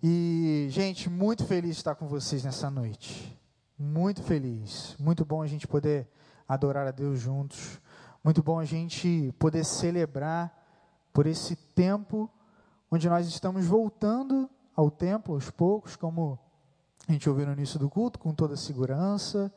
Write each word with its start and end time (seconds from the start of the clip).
E, 0.00 0.68
gente, 0.70 1.10
muito 1.10 1.44
feliz 1.44 1.72
de 1.72 1.78
estar 1.78 1.96
com 1.96 2.06
vocês 2.06 2.44
nessa 2.44 2.70
noite. 2.70 3.36
Muito 3.76 4.22
feliz. 4.22 4.94
Muito 4.96 5.24
bom 5.24 5.42
a 5.42 5.46
gente 5.48 5.66
poder 5.66 6.06
adorar 6.48 6.86
a 6.86 6.92
Deus 6.92 7.18
juntos. 7.18 7.80
Muito 8.22 8.40
bom 8.40 8.60
a 8.60 8.64
gente 8.64 9.34
poder 9.40 9.64
celebrar 9.64 10.56
por 11.12 11.26
esse 11.26 11.56
tempo 11.56 12.30
onde 12.88 13.08
nós 13.08 13.26
estamos 13.26 13.66
voltando 13.66 14.48
ao 14.76 14.88
templo 14.88 15.34
aos 15.34 15.50
poucos, 15.50 15.96
como 15.96 16.38
a 17.08 17.12
gente 17.12 17.28
ouviu 17.28 17.46
no 17.46 17.52
início 17.52 17.76
do 17.76 17.90
culto, 17.90 18.20
com 18.20 18.32
toda 18.32 18.54
a 18.54 18.56
segurança, 18.56 19.52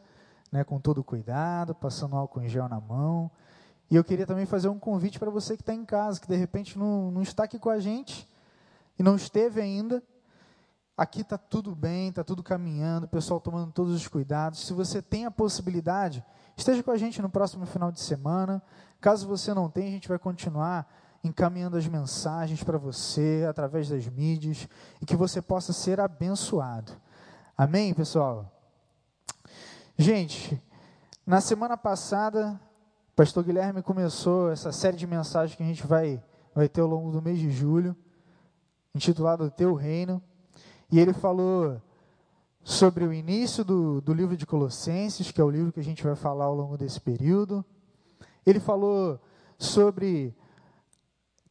né, 0.51 0.63
com 0.63 0.79
todo 0.79 1.01
o 1.01 1.03
cuidado, 1.03 1.75
passando 1.75 2.15
álcool 2.15 2.41
em 2.41 2.49
gel 2.49 2.67
na 2.67 2.81
mão. 2.81 3.29
E 3.91 3.95
eu 3.95 4.03
queria 4.03 4.25
também 4.25 4.47
fazer 4.47 4.69
um 4.69 4.79
convite 4.79 5.19
para 5.19 5.29
você 5.29 5.55
que 5.55 5.61
está 5.61 5.73
em 5.73 5.85
casa, 5.85 6.19
que 6.19 6.27
de 6.27 6.35
repente 6.35 6.79
não, 6.79 7.11
não 7.11 7.21
está 7.21 7.43
aqui 7.43 7.59
com 7.59 7.69
a 7.69 7.79
gente 7.79 8.27
e 8.97 9.03
não 9.03 9.15
esteve 9.15 9.61
ainda. 9.61 10.01
Aqui 11.01 11.21
está 11.21 11.35
tudo 11.35 11.75
bem, 11.75 12.09
está 12.09 12.23
tudo 12.23 12.43
caminhando, 12.43 13.05
o 13.05 13.09
pessoal 13.09 13.39
tomando 13.39 13.71
todos 13.71 13.91
os 13.91 14.07
cuidados. 14.07 14.67
Se 14.67 14.71
você 14.71 15.01
tem 15.01 15.25
a 15.25 15.31
possibilidade, 15.31 16.23
esteja 16.55 16.83
com 16.83 16.91
a 16.91 16.95
gente 16.95 17.19
no 17.23 17.27
próximo 17.27 17.65
final 17.65 17.91
de 17.91 17.99
semana. 17.99 18.61
Caso 18.99 19.27
você 19.27 19.51
não 19.51 19.67
tenha, 19.67 19.87
a 19.87 19.91
gente 19.93 20.07
vai 20.07 20.19
continuar 20.19 20.87
encaminhando 21.23 21.75
as 21.75 21.87
mensagens 21.87 22.63
para 22.63 22.77
você 22.77 23.47
através 23.49 23.89
das 23.89 24.07
mídias 24.07 24.67
e 25.01 25.05
que 25.07 25.15
você 25.15 25.41
possa 25.41 25.73
ser 25.73 25.99
abençoado. 25.99 26.91
Amém, 27.57 27.95
pessoal? 27.95 28.51
Gente, 29.97 30.61
na 31.25 31.41
semana 31.41 31.75
passada, 31.75 32.61
o 33.11 33.15
pastor 33.15 33.43
Guilherme 33.43 33.81
começou 33.81 34.51
essa 34.51 34.71
série 34.71 34.97
de 34.97 35.07
mensagens 35.07 35.57
que 35.57 35.63
a 35.63 35.65
gente 35.65 35.87
vai, 35.87 36.23
vai 36.53 36.69
ter 36.69 36.81
ao 36.81 36.87
longo 36.87 37.11
do 37.11 37.23
mês 37.23 37.39
de 37.39 37.49
julho, 37.49 37.97
intitulado 38.93 39.45
O 39.45 39.49
Teu 39.49 39.73
Reino. 39.73 40.21
E 40.91 40.99
ele 40.99 41.13
falou 41.13 41.81
sobre 42.63 43.05
o 43.05 43.13
início 43.13 43.63
do, 43.63 44.01
do 44.01 44.13
livro 44.13 44.35
de 44.35 44.45
Colossenses, 44.45 45.31
que 45.31 45.39
é 45.39 45.43
o 45.43 45.49
livro 45.49 45.71
que 45.71 45.79
a 45.79 45.83
gente 45.83 46.03
vai 46.03 46.15
falar 46.15 46.45
ao 46.45 46.55
longo 46.55 46.77
desse 46.77 46.99
período. 46.99 47.63
Ele 48.45 48.59
falou 48.59 49.19
sobre 49.57 50.35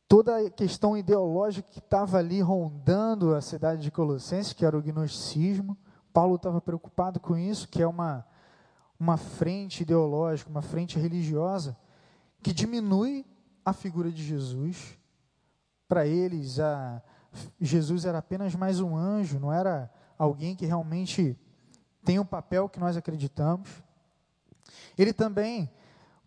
toda 0.06 0.36
a 0.36 0.50
questão 0.50 0.96
ideológica 0.96 1.68
que 1.70 1.78
estava 1.78 2.18
ali 2.18 2.40
rondando 2.40 3.34
a 3.34 3.40
cidade 3.40 3.80
de 3.80 3.90
Colossenses, 3.90 4.52
que 4.52 4.64
era 4.64 4.76
o 4.76 4.82
gnosticismo. 4.82 5.76
Paulo 6.12 6.36
estava 6.36 6.60
preocupado 6.60 7.18
com 7.18 7.36
isso, 7.36 7.68
que 7.68 7.80
é 7.80 7.86
uma, 7.86 8.26
uma 8.98 9.16
frente 9.16 9.84
ideológica, 9.84 10.50
uma 10.50 10.62
frente 10.62 10.98
religiosa, 10.98 11.76
que 12.42 12.52
diminui 12.52 13.24
a 13.64 13.72
figura 13.72 14.10
de 14.10 14.22
Jesus. 14.22 14.98
Para 15.88 16.06
eles, 16.06 16.60
a, 16.60 17.02
Jesus 17.60 18.04
era 18.04 18.18
apenas 18.18 18.54
mais 18.54 18.80
um 18.80 18.96
anjo, 18.96 19.38
não 19.38 19.52
era 19.52 19.90
alguém 20.18 20.54
que 20.56 20.66
realmente 20.66 21.38
tem 22.04 22.18
o 22.18 22.24
papel 22.24 22.68
que 22.68 22.80
nós 22.80 22.96
acreditamos. 22.96 23.82
Ele 24.96 25.12
também, 25.12 25.70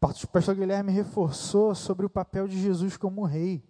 o 0.02 0.28
pastor 0.28 0.56
Guilherme 0.56 0.92
reforçou 0.92 1.74
sobre 1.76 2.06
o 2.06 2.10
papel 2.10 2.48
de 2.48 2.60
Jesus 2.62 2.98
como 2.98 3.24
rei. 3.24 3.64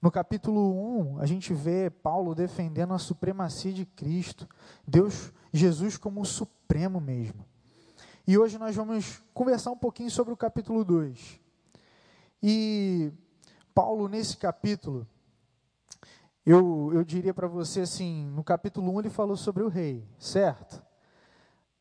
No 0.00 0.10
capítulo 0.10 1.14
1, 1.14 1.20
a 1.20 1.26
gente 1.26 1.54
vê 1.54 1.90
Paulo 1.90 2.34
defendendo 2.34 2.92
a 2.92 2.98
supremacia 2.98 3.72
de 3.72 3.84
Cristo, 3.84 4.48
Deus, 4.86 5.32
Jesus 5.52 5.96
como 5.96 6.20
o 6.20 6.26
supremo 6.26 7.00
mesmo. 7.00 7.44
E 8.26 8.36
hoje 8.36 8.58
nós 8.58 8.74
vamos 8.74 9.22
conversar 9.32 9.70
um 9.70 9.76
pouquinho 9.76 10.10
sobre 10.10 10.32
o 10.32 10.36
capítulo 10.36 10.84
2. 10.84 11.40
E 12.42 13.12
Paulo, 13.74 14.08
nesse 14.08 14.36
capítulo, 14.36 15.06
eu, 16.46 16.92
eu 16.94 17.02
diria 17.02 17.34
para 17.34 17.48
você 17.48 17.80
assim: 17.80 18.26
no 18.26 18.44
capítulo 18.44 18.94
1 18.94 19.00
ele 19.00 19.10
falou 19.10 19.36
sobre 19.36 19.64
o 19.64 19.68
rei, 19.68 20.08
certo? 20.16 20.80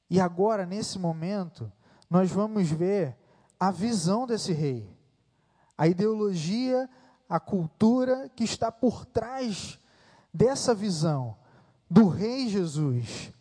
E 0.10 0.20
agora, 0.20 0.66
nesse 0.66 0.98
momento, 0.98 1.72
nós 2.10 2.32
vamos 2.32 2.70
ver 2.72 3.16
a 3.60 3.70
visão 3.70 4.26
desse 4.26 4.54
rei, 4.54 4.90
a 5.78 5.88
ideologia, 5.88 6.90
a 7.30 7.40
cultura 7.40 8.28
que 8.36 8.44
está 8.44 8.72
por 8.72 9.06
trás 9.06 9.80
dessa 10.34 10.74
visão 10.74 11.38
do 11.90 12.08
rei 12.08 12.50
Jesus, 12.50 13.32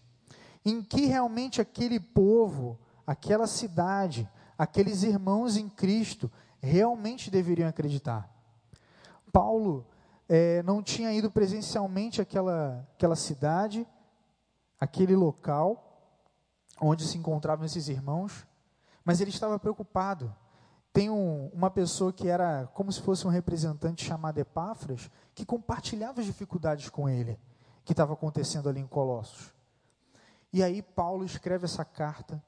em 0.65 0.83
que 0.83 1.07
realmente 1.07 1.61
aquele 1.61 1.99
povo, 1.99 2.79
aquela 3.07 3.47
cidade, 3.47 4.29
aqueles 4.59 5.03
irmãos 5.03 5.57
em 5.57 5.69
Cristo 5.69 6.31
realmente 6.61 7.31
deveriam 7.31 7.69
acreditar. 7.69 8.31
Paulo 9.33 9.87
é, 10.29 10.63
não 10.63 10.83
tinha 10.83 11.13
ido 11.13 11.31
presencialmente 11.31 12.21
àquela, 12.21 12.87
àquela 12.95 13.17
cidade, 13.17 13.87
aquele 14.81 15.15
local 15.15 15.81
onde 16.81 17.07
se 17.07 17.19
encontravam 17.19 17.65
esses 17.65 17.89
irmãos, 17.89 18.47
mas 19.05 19.21
ele 19.21 19.31
estava 19.31 19.59
preocupado. 19.59 20.35
Tem 20.93 21.11
um, 21.11 21.49
uma 21.53 21.71
pessoa 21.71 22.13
que 22.13 22.29
era 22.29 22.69
como 22.73 22.91
se 22.91 23.01
fosse 23.01 23.27
um 23.27 23.31
representante 23.31 24.05
chamado 24.05 24.39
Epáfras, 24.39 25.11
que 25.35 25.45
compartilhava 25.45 26.21
as 26.21 26.27
dificuldades 26.27 26.89
com 26.89 27.09
ele, 27.09 27.39
que 27.85 27.93
estava 27.93 28.15
acontecendo 28.15 28.69
ali 28.69 28.81
em 28.81 28.87
Colossos. 28.87 29.53
E 30.53 30.63
aí 30.63 30.81
Paulo 30.83 31.25
escreve 31.25 31.65
essa 31.65 31.85
carta. 31.85 32.43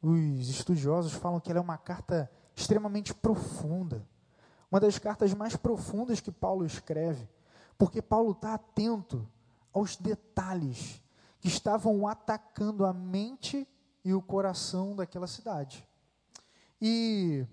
Os 0.00 0.48
estudiosos 0.48 1.12
falam 1.12 1.40
que 1.40 1.50
ela 1.50 1.58
é 1.58 1.62
uma 1.62 1.78
carta 1.78 2.30
extremamente 2.54 3.12
profunda 3.12 4.06
uma 4.74 4.80
das 4.80 4.98
cartas 4.98 5.32
mais 5.32 5.54
profundas 5.54 6.18
que 6.18 6.32
Paulo 6.32 6.66
escreve, 6.66 7.28
porque 7.78 8.02
Paulo 8.02 8.32
está 8.32 8.54
atento 8.54 9.24
aos 9.72 9.94
detalhes 9.94 11.00
que 11.38 11.46
estavam 11.46 12.08
atacando 12.08 12.84
a 12.84 12.92
mente 12.92 13.68
e 14.04 14.12
o 14.12 14.20
coração 14.20 14.96
daquela 14.96 15.28
cidade. 15.28 15.86
E 16.82 17.46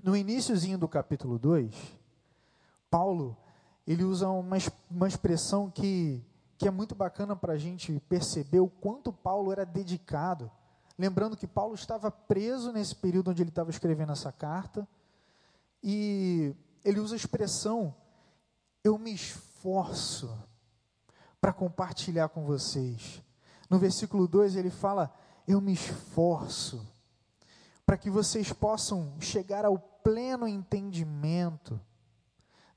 no 0.00 0.16
iníciozinho 0.16 0.78
do 0.78 0.86
capítulo 0.86 1.40
2, 1.40 1.74
Paulo, 2.88 3.36
ele 3.84 4.04
usa 4.04 4.28
uma, 4.28 4.58
uma 4.88 5.08
expressão 5.08 5.68
que, 5.68 6.24
que 6.56 6.68
é 6.68 6.70
muito 6.70 6.94
bacana 6.94 7.34
para 7.34 7.54
a 7.54 7.58
gente 7.58 7.98
perceber 8.08 8.60
o 8.60 8.68
quanto 8.68 9.12
Paulo 9.12 9.50
era 9.50 9.66
dedicado. 9.66 10.48
Lembrando 10.96 11.36
que 11.36 11.48
Paulo 11.48 11.74
estava 11.74 12.12
preso 12.12 12.70
nesse 12.70 12.94
período 12.94 13.32
onde 13.32 13.42
ele 13.42 13.50
estava 13.50 13.70
escrevendo 13.70 14.12
essa 14.12 14.30
carta, 14.30 14.86
e 15.82 16.54
ele 16.84 17.00
usa 17.00 17.14
a 17.14 17.16
expressão: 17.16 17.94
eu 18.82 18.98
me 18.98 19.12
esforço 19.12 20.30
para 21.40 21.52
compartilhar 21.52 22.28
com 22.28 22.44
vocês. 22.44 23.22
No 23.68 23.78
versículo 23.78 24.26
2 24.26 24.56
ele 24.56 24.70
fala: 24.70 25.14
eu 25.46 25.60
me 25.60 25.72
esforço 25.72 26.86
para 27.86 27.96
que 27.96 28.10
vocês 28.10 28.52
possam 28.52 29.18
chegar 29.18 29.64
ao 29.64 29.78
pleno 29.78 30.46
entendimento 30.46 31.80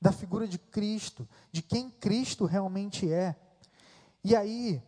da 0.00 0.10
figura 0.10 0.48
de 0.48 0.58
Cristo, 0.58 1.28
de 1.52 1.62
quem 1.62 1.90
Cristo 1.90 2.44
realmente 2.44 3.12
é. 3.12 3.36
E 4.24 4.34
aí, 4.34 4.82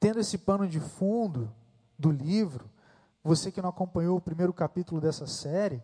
tendo 0.00 0.18
esse 0.18 0.38
pano 0.38 0.66
de 0.66 0.80
fundo 0.80 1.54
do 1.98 2.10
livro, 2.10 2.70
você 3.22 3.52
que 3.52 3.60
não 3.60 3.68
acompanhou 3.68 4.16
o 4.16 4.20
primeiro 4.20 4.52
capítulo 4.52 5.00
dessa 5.00 5.26
série, 5.26 5.82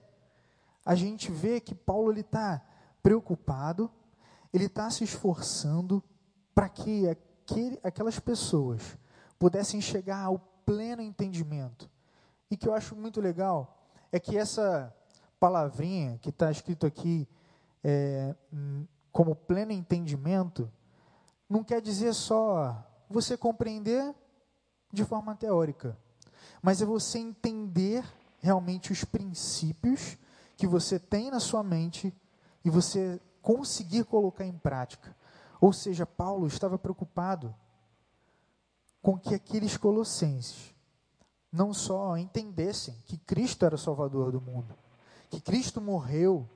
a 0.85 0.95
gente 0.95 1.31
vê 1.31 1.61
que 1.61 1.75
Paulo 1.75 2.13
ele 2.13 2.21
está 2.21 2.63
preocupado, 3.03 3.91
ele 4.53 4.67
está 4.67 4.91
se 4.91 5.05
esforçando 5.05 6.03
para 6.55 6.69
que 6.69 7.09
aquele, 7.09 7.79
aquelas 7.83 8.19
pessoas 8.19 8.97
pudessem 9.39 9.81
chegar 9.81 10.23
ao 10.23 10.39
pleno 10.65 11.03
entendimento. 11.03 11.91
E 12.51 12.57
que 12.57 12.69
eu 12.69 12.75
acho 12.75 12.95
muito 12.95 13.21
legal 13.21 13.87
é 14.13 14.21
que 14.21 14.37
essa 14.37 14.95
palavrinha 15.41 16.19
que 16.19 16.31
está 16.31 16.51
escrito 16.51 16.87
aqui 16.87 17.29
é, 17.83 18.35
como 19.11 19.35
pleno 19.35 19.73
entendimento 19.73 20.71
não 21.49 21.63
quer 21.63 21.81
dizer 21.81 22.15
só 22.15 22.77
você 23.09 23.37
compreender 23.37 24.15
de 24.93 25.05
forma 25.05 25.35
teórica, 25.35 25.97
mas 26.63 26.81
é 26.81 26.85
você 26.85 27.19
entender 27.19 28.05
realmente 28.41 28.93
os 28.93 29.05
princípios 29.05 30.17
que 30.57 30.67
você 30.67 30.99
tem 30.99 31.31
na 31.31 31.41
sua 31.41 31.63
mente 31.63 32.15
e 32.65 32.71
você 32.71 33.21
conseguir 33.43 34.05
colocar 34.05 34.45
em 34.45 34.57
prática. 34.57 35.15
Ou 35.61 35.73
seja, 35.73 36.07
Paulo 36.07 36.47
estava 36.47 36.79
preocupado 36.79 37.55
com 39.03 39.19
que 39.19 39.35
aqueles 39.35 39.77
colossenses 39.77 40.75
não 41.53 41.73
só 41.73 42.17
entendessem 42.17 42.97
que 43.05 43.17
Cristo 43.19 43.65
era 43.65 43.75
o 43.75 43.79
Salvador 43.79 44.33
do 44.33 44.41
mundo, 44.41 44.75
que 45.31 45.41
Cristo 45.41 45.81
morreu 45.81 46.49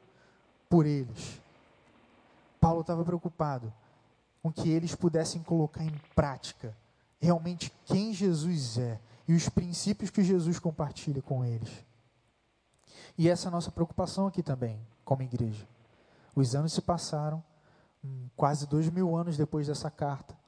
por 0.69 0.87
eles. 0.87 1.41
Paulo 2.61 2.81
estava 2.81 3.05
preocupado 3.05 3.73
com 4.43 4.53
que 4.53 4.69
eles 4.69 4.95
pudessem 4.95 5.43
colocar 5.43 5.85
em 5.85 5.95
prática 6.15 6.77
realmente 7.21 7.73
quem 7.85 8.13
Jesus 8.13 8.79
é 8.79 9.01
e 9.27 9.35
os 9.35 9.49
princípios 9.49 10.11
que 10.11 10.23
Jesus 10.23 10.59
compartilha 10.59 11.21
com 11.23 11.45
eles. 11.45 11.88
E 13.19 13.29
essa 13.29 13.47
é 13.47 13.49
a 13.49 13.51
nossa 13.51 13.73
preocupação 13.73 14.29
aqui 14.29 14.45
também, 14.45 14.81
como 15.05 15.23
igreja. 15.23 15.67
Os 16.37 16.55
anos 16.55 16.73
se 16.73 16.81
passaram, 16.81 17.43
hum, 18.05 18.29
quase 18.37 18.65
dois 18.69 18.89
mil 18.89 19.17
anos 19.17 19.37
depois 19.37 19.67
dessa 19.67 19.91
carta, 19.91 20.39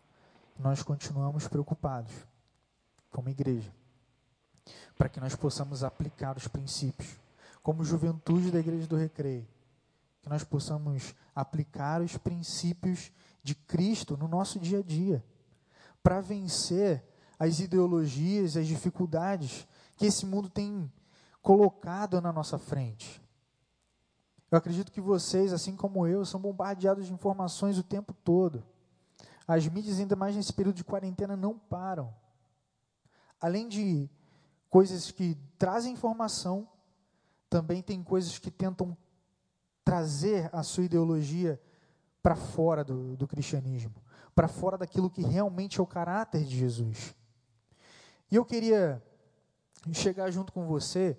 nós 0.56 0.80
continuamos 0.80 1.48
preocupados, 1.48 2.12
como 3.10 3.28
igreja, 3.28 3.74
para 4.96 5.08
que 5.08 5.18
nós 5.18 5.34
possamos 5.34 5.82
aplicar 5.82 6.36
os 6.36 6.46
princípios, 6.46 7.18
como 7.60 7.84
juventude 7.84 8.52
da 8.52 8.60
Igreja 8.60 8.86
do 8.86 8.96
Recreio, 8.96 9.48
que 10.22 10.28
nós 10.28 10.44
possamos 10.44 11.12
aplicar 11.34 12.00
os 12.00 12.16
princípios 12.16 13.10
de 13.42 13.54
Cristo 13.54 14.16
no 14.16 14.28
nosso 14.28 14.60
dia 14.60 14.78
a 14.78 14.82
dia, 14.82 15.24
para 16.04 16.20
vencer 16.20 17.02
as 17.36 17.58
ideologias, 17.58 18.56
as 18.56 18.68
dificuldades 18.68 19.66
que 19.96 20.06
esse 20.06 20.24
mundo 20.24 20.48
tem 20.48 20.90
colocado 21.42 22.20
na 22.20 22.32
nossa 22.32 22.58
frente. 22.58 23.22
Eu 24.50 24.58
acredito 24.58 24.90
que 24.90 25.00
vocês, 25.00 25.52
assim 25.52 25.76
como 25.76 26.06
eu, 26.06 26.24
são 26.24 26.40
bombardeados 26.40 27.06
de 27.06 27.12
informações 27.12 27.78
o 27.78 27.84
tempo 27.84 28.12
todo. 28.12 28.64
As 29.46 29.66
mídias, 29.68 29.98
ainda 29.98 30.16
mais 30.16 30.34
nesse 30.34 30.52
período 30.52 30.76
de 30.76 30.84
quarentena, 30.84 31.36
não 31.36 31.58
param. 31.58 32.12
Além 33.40 33.68
de 33.68 34.10
coisas 34.68 35.10
que 35.10 35.36
trazem 35.58 35.92
informação, 35.92 36.68
também 37.48 37.82
tem 37.82 38.02
coisas 38.02 38.38
que 38.38 38.50
tentam 38.50 38.96
trazer 39.84 40.50
a 40.52 40.62
sua 40.62 40.84
ideologia 40.84 41.60
para 42.22 42.36
fora 42.36 42.84
do, 42.84 43.16
do 43.16 43.26
cristianismo, 43.26 43.94
para 44.34 44.46
fora 44.46 44.76
daquilo 44.76 45.10
que 45.10 45.22
realmente 45.22 45.80
é 45.80 45.82
o 45.82 45.86
caráter 45.86 46.44
de 46.44 46.56
Jesus. 46.56 47.14
E 48.30 48.36
eu 48.36 48.44
queria 48.44 49.02
chegar 49.92 50.30
junto 50.30 50.52
com 50.52 50.66
você 50.66 51.18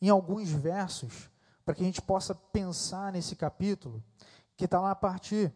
em 0.00 0.08
alguns 0.08 0.50
versos, 0.50 1.30
para 1.64 1.74
que 1.74 1.82
a 1.82 1.86
gente 1.86 2.00
possa 2.00 2.34
pensar 2.34 3.12
nesse 3.12 3.36
capítulo, 3.36 4.02
que 4.56 4.64
está 4.64 4.80
lá 4.80 4.92
a 4.92 4.96
partir 4.96 5.52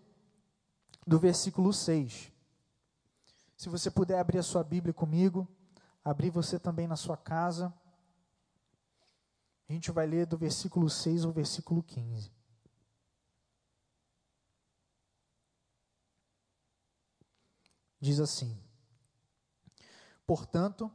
do 1.06 1.18
versículo 1.18 1.72
6. 1.72 2.30
Se 3.56 3.68
você 3.68 3.90
puder 3.90 4.18
abrir 4.18 4.38
a 4.38 4.42
sua 4.42 4.64
Bíblia 4.64 4.92
comigo, 4.92 5.48
abrir 6.04 6.30
você 6.30 6.58
também 6.58 6.86
na 6.86 6.96
sua 6.96 7.16
casa. 7.16 7.72
A 9.68 9.72
gente 9.72 9.90
vai 9.90 10.06
ler 10.06 10.26
do 10.26 10.36
versículo 10.36 10.90
6 10.90 11.24
ao 11.24 11.32
versículo 11.32 11.82
15. 11.82 12.30
Diz 18.00 18.18
assim: 18.18 18.60
Portanto, 20.26 20.90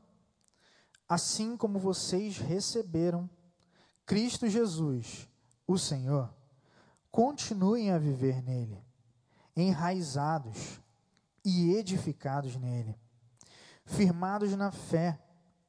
assim 1.07 1.55
como 1.55 1.79
vocês 1.79 2.37
receberam 2.37 3.29
Cristo 4.07 4.47
Jesus, 4.47 5.27
o 5.67 5.77
Senhor, 5.77 6.33
continuem 7.11 7.91
a 7.91 7.97
viver 7.97 8.41
nele, 8.41 8.81
enraizados 9.53 10.79
e 11.43 11.75
edificados 11.75 12.55
nele, 12.55 12.97
firmados 13.83 14.55
na 14.55 14.71
fé, 14.71 15.19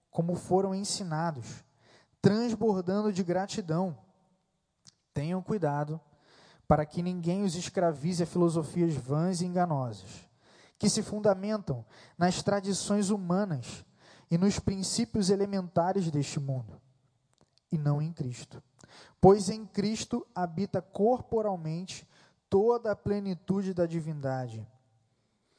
como 0.08 0.37
foram 0.37 0.73
ensinados, 0.73 1.64
transbordando 2.23 3.12
de 3.12 3.25
gratidão. 3.25 3.99
Tenham 5.12 5.43
cuidado 5.43 6.00
para 6.69 6.87
que 6.87 7.02
ninguém 7.02 7.43
os 7.43 7.56
escravize 7.56 8.23
a 8.23 8.26
filosofias 8.26 8.94
vãs 8.94 9.40
e 9.40 9.46
enganosas, 9.46 10.29
que 10.79 10.88
se 10.88 11.02
fundamentam 11.02 11.85
nas 12.17 12.40
tradições 12.40 13.11
humanas 13.11 13.85
e 14.31 14.38
nos 14.38 14.61
princípios 14.61 15.29
elementares 15.29 16.08
deste 16.08 16.38
mundo, 16.38 16.81
e 17.70 17.79
não 17.79 18.00
em 18.00 18.12
Cristo. 18.12 18.62
Pois 19.20 19.49
em 19.49 19.67
Cristo 19.67 20.26
habita 20.35 20.81
corporalmente 20.81 22.06
toda 22.49 22.93
a 22.93 22.97
plenitude 22.97 23.75
da 23.75 23.87
divindade. 23.87 24.67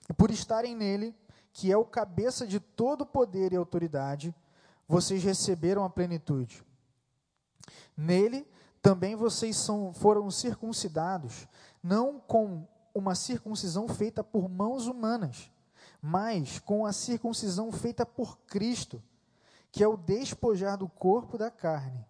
E 0.10 0.14
por 0.14 0.32
estarem 0.32 0.76
nele, 0.76 1.16
que 1.54 1.72
é 1.72 1.78
o 1.78 1.86
cabeça 1.86 2.48
de 2.48 2.60
todo 2.60 3.06
poder 3.06 3.54
e 3.54 3.56
autoridade, 3.56 4.34
vocês 4.88 5.24
receberam 5.24 5.84
a 5.84 5.90
plenitude. 5.90 6.64
Nele 7.96 8.48
também 8.82 9.16
vocês 9.16 9.58
são, 9.58 9.94
foram 9.94 10.32
circuncidados, 10.32 11.48
não 11.84 12.20
com 12.20 12.68
uma 12.94 13.14
circuncisão 13.14 13.88
feita 13.88 14.24
por 14.24 14.50
mãos 14.50 14.88
humanas, 14.88 15.52
mas 16.02 16.60
com 16.60 16.86
a 16.86 16.94
circuncisão 16.94 17.72
feita 17.72 18.06
por 18.06 18.40
Cristo, 18.48 19.04
que 19.72 19.84
é 19.84 19.88
o 19.88 19.98
despojar 19.98 20.78
do 20.78 20.88
corpo 20.88 21.38
da 21.38 21.52
carne. 21.52 22.06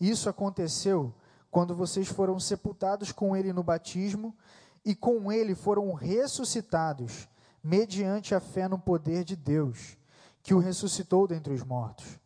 Isso 0.00 0.28
aconteceu 0.28 1.14
quando 1.50 1.74
vocês 1.74 2.08
foram 2.08 2.38
sepultados 2.38 3.12
com 3.12 3.36
ele 3.36 3.52
no 3.52 3.62
batismo 3.62 4.36
e 4.84 4.94
com 4.94 5.32
ele 5.32 5.54
foram 5.54 5.92
ressuscitados, 5.92 7.28
mediante 7.62 8.34
a 8.34 8.40
fé 8.40 8.68
no 8.68 8.78
poder 8.78 9.24
de 9.24 9.34
Deus, 9.34 9.96
que 10.42 10.54
o 10.54 10.58
ressuscitou 10.58 11.26
dentre 11.26 11.52
os 11.52 11.64
mortos. 11.64 12.18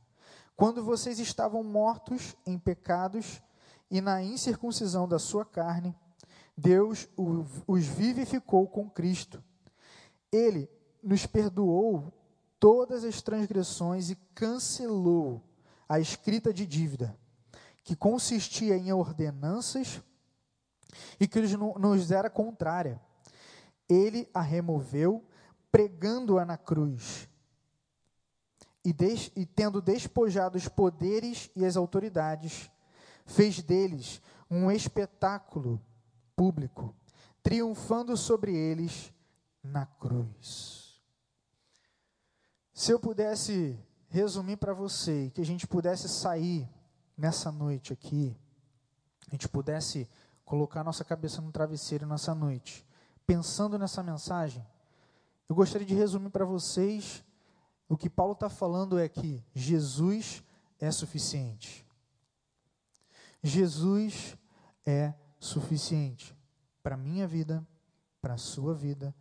Quando 0.56 0.84
vocês 0.84 1.18
estavam 1.18 1.64
mortos 1.64 2.36
em 2.44 2.58
pecados 2.58 3.40
e 3.90 4.00
na 4.00 4.22
incircuncisão 4.22 5.08
da 5.08 5.18
sua 5.18 5.44
carne, 5.44 5.94
Deus 6.56 7.08
os 7.66 7.86
vivificou 7.86 8.68
com 8.68 8.90
Cristo. 8.90 9.42
Ele 10.30 10.68
nos 11.02 11.24
perdoou 11.24 12.12
todas 12.60 13.02
as 13.02 13.22
transgressões 13.22 14.10
e 14.10 14.16
cancelou 14.34 15.42
a 15.88 15.98
escrita 15.98 16.52
de 16.52 16.66
dívida, 16.66 17.18
que 17.82 17.96
consistia 17.96 18.76
em 18.76 18.92
ordenanças 18.92 20.00
e 21.18 21.26
que 21.26 21.40
nos 21.40 22.10
era 22.10 22.28
contrária. 22.28 23.00
Ele 23.88 24.28
a 24.32 24.42
removeu, 24.42 25.26
pregando-a 25.72 26.44
na 26.44 26.56
cruz. 26.56 27.28
E, 28.84 28.92
des, 28.92 29.32
e 29.34 29.44
tendo 29.44 29.80
despojado 29.80 30.56
os 30.56 30.68
poderes 30.68 31.50
e 31.56 31.64
as 31.64 31.76
autoridades, 31.76 32.70
fez 33.26 33.62
deles 33.62 34.22
um 34.50 34.70
espetáculo 34.70 35.80
público, 36.36 36.94
triunfando 37.42 38.16
sobre 38.16 38.54
eles 38.54 39.12
na 39.62 39.86
cruz. 39.86 40.79
Se 42.80 42.92
eu 42.92 42.98
pudesse 42.98 43.78
resumir 44.08 44.56
para 44.56 44.72
você, 44.72 45.30
que 45.34 45.40
a 45.42 45.44
gente 45.44 45.66
pudesse 45.66 46.08
sair 46.08 46.66
nessa 47.14 47.52
noite 47.52 47.92
aqui, 47.92 48.34
a 49.28 49.32
gente 49.32 49.46
pudesse 49.50 50.08
colocar 50.46 50.82
nossa 50.82 51.04
cabeça 51.04 51.42
no 51.42 51.52
travesseiro 51.52 52.06
nessa 52.06 52.34
noite, 52.34 52.82
pensando 53.26 53.78
nessa 53.78 54.02
mensagem, 54.02 54.66
eu 55.46 55.54
gostaria 55.54 55.86
de 55.86 55.94
resumir 55.94 56.30
para 56.30 56.46
vocês 56.46 57.22
o 57.86 57.98
que 57.98 58.08
Paulo 58.08 58.32
está 58.32 58.48
falando 58.48 58.98
é 58.98 59.10
que 59.10 59.44
Jesus 59.52 60.42
é 60.78 60.90
suficiente. 60.90 61.86
Jesus 63.42 64.38
é 64.86 65.12
suficiente 65.38 66.34
para 66.82 66.96
minha 66.96 67.28
vida, 67.28 67.62
para 68.22 68.32
a 68.32 68.38
sua 68.38 68.72
vida, 68.72 69.14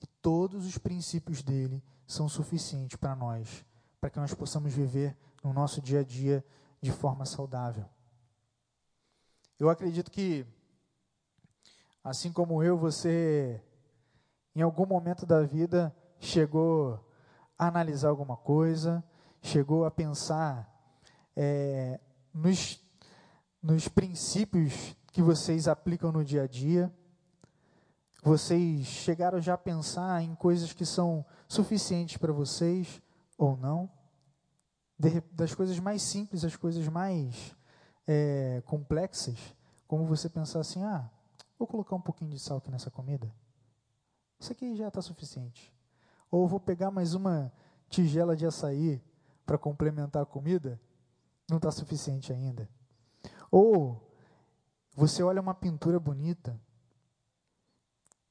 e 0.00 0.06
todos 0.22 0.64
os 0.64 0.78
princípios 0.78 1.42
dele 1.42 1.82
são 2.10 2.28
suficientes 2.28 2.96
para 2.96 3.14
nós, 3.14 3.64
para 4.00 4.10
que 4.10 4.18
nós 4.18 4.34
possamos 4.34 4.72
viver 4.72 5.16
no 5.44 5.52
nosso 5.52 5.80
dia 5.80 6.00
a 6.00 6.04
dia 6.04 6.44
de 6.82 6.90
forma 6.90 7.24
saudável. 7.24 7.84
Eu 9.58 9.70
acredito 9.70 10.10
que, 10.10 10.44
assim 12.02 12.32
como 12.32 12.64
eu, 12.64 12.76
você, 12.76 13.62
em 14.56 14.62
algum 14.62 14.86
momento 14.86 15.24
da 15.24 15.42
vida, 15.42 15.94
chegou 16.18 16.98
a 17.56 17.68
analisar 17.68 18.08
alguma 18.08 18.36
coisa, 18.36 19.04
chegou 19.40 19.84
a 19.84 19.90
pensar 19.90 20.68
é, 21.36 22.00
nos, 22.34 22.82
nos 23.62 23.86
princípios 23.86 24.96
que 25.12 25.22
vocês 25.22 25.68
aplicam 25.68 26.10
no 26.10 26.24
dia 26.24 26.42
a 26.42 26.46
dia. 26.48 26.92
Vocês 28.22 28.84
chegaram 28.86 29.40
já 29.40 29.54
a 29.54 29.58
pensar 29.58 30.22
em 30.22 30.34
coisas 30.34 30.72
que 30.72 30.84
são 30.84 31.24
suficientes 31.50 32.16
para 32.16 32.32
vocês 32.32 33.02
ou 33.36 33.56
não? 33.56 33.90
De, 34.96 35.20
das 35.32 35.52
coisas 35.52 35.78
mais 35.80 36.00
simples 36.00 36.44
às 36.44 36.54
coisas 36.54 36.86
mais 36.88 37.56
é, 38.06 38.62
complexas, 38.66 39.36
como 39.88 40.06
você 40.06 40.28
pensar 40.28 40.60
assim: 40.60 40.82
ah, 40.84 41.10
vou 41.58 41.66
colocar 41.66 41.96
um 41.96 42.00
pouquinho 42.00 42.30
de 42.30 42.38
sal 42.38 42.58
aqui 42.58 42.70
nessa 42.70 42.90
comida. 42.90 43.34
Isso 44.38 44.52
aqui 44.52 44.76
já 44.76 44.88
está 44.88 45.02
suficiente. 45.02 45.74
Ou 46.30 46.46
vou 46.46 46.60
pegar 46.60 46.90
mais 46.90 47.14
uma 47.14 47.52
tigela 47.88 48.36
de 48.36 48.46
açaí 48.46 49.02
para 49.44 49.58
complementar 49.58 50.22
a 50.22 50.26
comida. 50.26 50.80
Não 51.48 51.56
está 51.56 51.70
suficiente 51.72 52.32
ainda. 52.32 52.68
Ou 53.50 54.00
você 54.94 55.22
olha 55.22 55.40
uma 55.40 55.54
pintura 55.54 55.98
bonita 55.98 56.58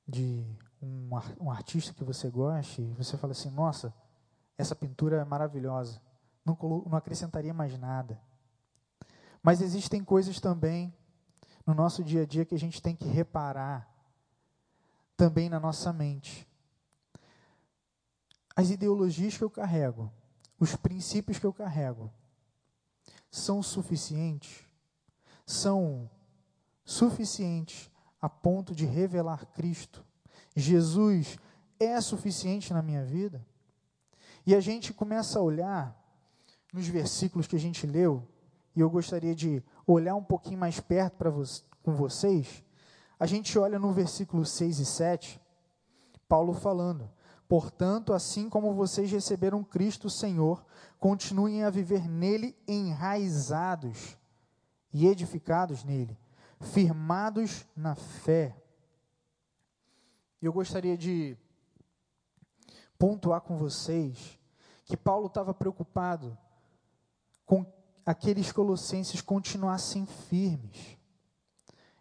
de 0.08 0.46
um, 0.82 1.10
um 1.40 1.52
artista 1.52 1.94
que 1.94 2.04
você 2.04 2.30
goste 2.30 2.82
você 2.98 3.18
fala 3.18 3.32
assim: 3.32 3.50
nossa, 3.50 3.94
essa 4.58 4.76
pintura 4.76 5.18
é 5.18 5.26
maravilhosa. 5.26 6.02
Não, 6.46 6.58
não 6.86 6.98
acrescentaria 6.98 7.54
mais 7.54 7.78
nada. 7.78 8.20
Mas 9.42 9.62
existem 9.62 10.04
coisas 10.04 10.40
também 10.40 10.94
no 11.66 11.74
nosso 11.74 12.04
dia 12.04 12.24
a 12.24 12.26
dia 12.26 12.46
que 12.46 12.56
a 12.56 12.60
gente 12.60 12.82
tem 12.82 12.96
que 12.96 13.08
reparar 13.08 13.88
também 15.16 15.50
na 15.50 15.60
nossa 15.60 15.94
mente. 15.94 16.48
As 18.56 18.70
ideologias 18.70 19.38
que 19.38 19.44
eu 19.44 19.50
carrego, 19.50 20.12
os 20.60 20.76
princípios 20.76 21.40
que 21.40 21.46
eu 21.46 21.54
carrego, 21.54 22.12
são 23.32 23.62
suficientes? 23.62 24.66
São 25.46 26.10
suficientes 26.84 27.90
a 28.22 28.28
ponto 28.28 28.76
de 28.76 28.86
revelar 28.86 29.46
Cristo? 29.54 30.06
Jesus 30.56 31.38
é 31.80 32.00
suficiente 32.02 32.74
na 32.74 32.82
minha 32.82 33.04
vida? 33.04 33.46
E 34.46 34.56
a 34.56 34.60
gente 34.60 34.94
começa 34.94 35.40
a 35.40 35.42
olhar 35.42 35.96
nos 36.74 36.88
versículos 36.88 37.48
que 37.48 37.56
a 37.56 37.60
gente 37.60 37.86
leu, 37.86 38.28
e 38.76 38.80
eu 38.80 38.90
gostaria 38.90 39.36
de 39.36 39.64
olhar 39.86 40.16
um 40.16 40.24
pouquinho 40.24 40.60
mais 40.60 40.80
perto 40.80 41.18
para 41.18 41.30
vo 41.30 41.44
com 41.82 41.94
vocês. 41.94 42.64
A 43.20 43.26
gente 43.26 43.58
olha 43.58 43.80
no 43.80 43.92
versículo 43.92 44.46
6 44.46 44.80
e 44.80 44.86
7, 44.86 45.42
Paulo 46.28 46.54
falando: 46.54 47.10
Portanto, 47.48 48.14
assim 48.14 48.48
como 48.48 48.74
vocês 48.74 49.12
receberam 49.12 49.64
Cristo 49.64 50.10
Senhor, 50.10 50.64
continuem 51.00 51.64
a 51.64 51.70
viver 51.70 52.08
nele 52.08 52.56
enraizados 52.68 54.16
e 54.94 55.08
edificados 55.08 55.84
nele, 55.84 56.18
firmados 56.62 57.66
na 57.76 57.96
fé. 57.96 58.56
Eu 60.42 60.54
gostaria 60.54 60.98
de 60.98 61.38
pontuar 62.98 63.42
com 63.42 63.58
vocês 63.58 64.40
que 64.86 64.96
Paulo 64.96 65.28
estava 65.28 65.54
preocupado 65.54 66.38
com 67.46 67.66
aqueles 68.06 68.52
colossenses 68.52 69.22
continuassem 69.22 70.06
firmes. 70.06 70.98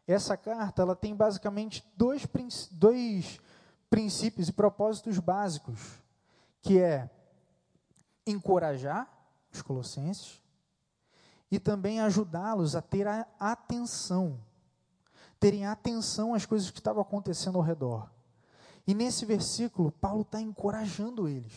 Essa 0.06 0.36
carta 0.36 0.82
ela 0.82 0.94
tem 0.94 1.14
basicamente 1.14 1.84
dois, 1.96 2.26
dois 2.70 3.40
princípios 3.90 4.48
e 4.48 4.52
propósitos 4.52 5.18
básicos, 5.18 6.00
que 6.62 6.78
é 6.78 7.10
encorajar 8.26 9.08
os 9.52 9.62
colossenses 9.62 10.40
e 11.50 11.58
também 11.58 12.00
ajudá-los 12.00 12.76
a 12.76 12.82
ter 12.82 13.06
a 13.06 13.26
atenção, 13.38 14.38
terem 15.40 15.66
atenção 15.66 16.34
às 16.34 16.46
coisas 16.46 16.70
que 16.70 16.78
estavam 16.78 17.02
acontecendo 17.02 17.56
ao 17.56 17.64
redor. 17.64 18.17
E 18.88 18.94
nesse 18.94 19.26
versículo, 19.26 19.92
Paulo 19.92 20.22
está 20.22 20.40
encorajando 20.40 21.28
eles. 21.28 21.52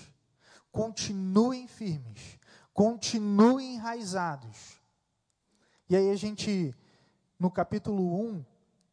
Continuem 0.69 1.65
firmes, 1.65 2.37
continuem 2.73 3.75
enraizados. 3.75 4.81
E 5.89 5.95
aí 5.95 6.09
a 6.09 6.15
gente, 6.17 6.75
no 7.39 7.49
capítulo 7.49 8.21
1, 8.21 8.45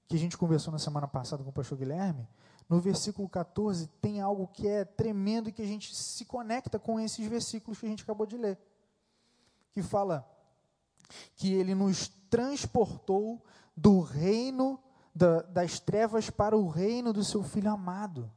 que 0.07 0.14
a 0.14 0.18
gente 0.21 0.38
conversou 0.38 0.73
na 0.73 0.78
semana 0.78 1.09
passada 1.09 1.42
com 1.42 1.50
o 1.50 1.52
pastor 1.52 1.78
Guilherme, 1.78 2.28
no 2.68 2.80
versículo 2.80 3.28
14 3.28 3.88
tem 4.00 4.21
algo 4.21 4.47
que 4.47 4.68
é 4.68 4.85
tremendo 4.85 5.49
e 5.49 5.52
que 5.52 5.62
a 5.62 5.66
gente 5.66 5.92
se 5.92 6.25
conecta 6.25 6.78
com 6.78 7.00
esses 7.00 7.26
versículos 7.26 7.80
que 7.80 7.87
a 7.87 7.88
gente 7.88 8.04
acabou 8.04 8.25
de 8.25 8.37
ler. 8.37 8.57
Que 9.73 9.83
fala 9.83 10.25
que 11.35 11.52
ele 11.52 11.75
nos 11.75 12.07
transportou 12.30 13.45
do 13.76 13.99
reino 13.99 14.78
da, 15.15 15.43
das 15.43 15.79
trevas 15.81 16.31
para 16.31 16.57
o 16.57 16.69
reino 16.69 17.12
do 17.12 17.25
seu 17.25 17.43
filho 17.43 17.71
amado. 17.71 18.31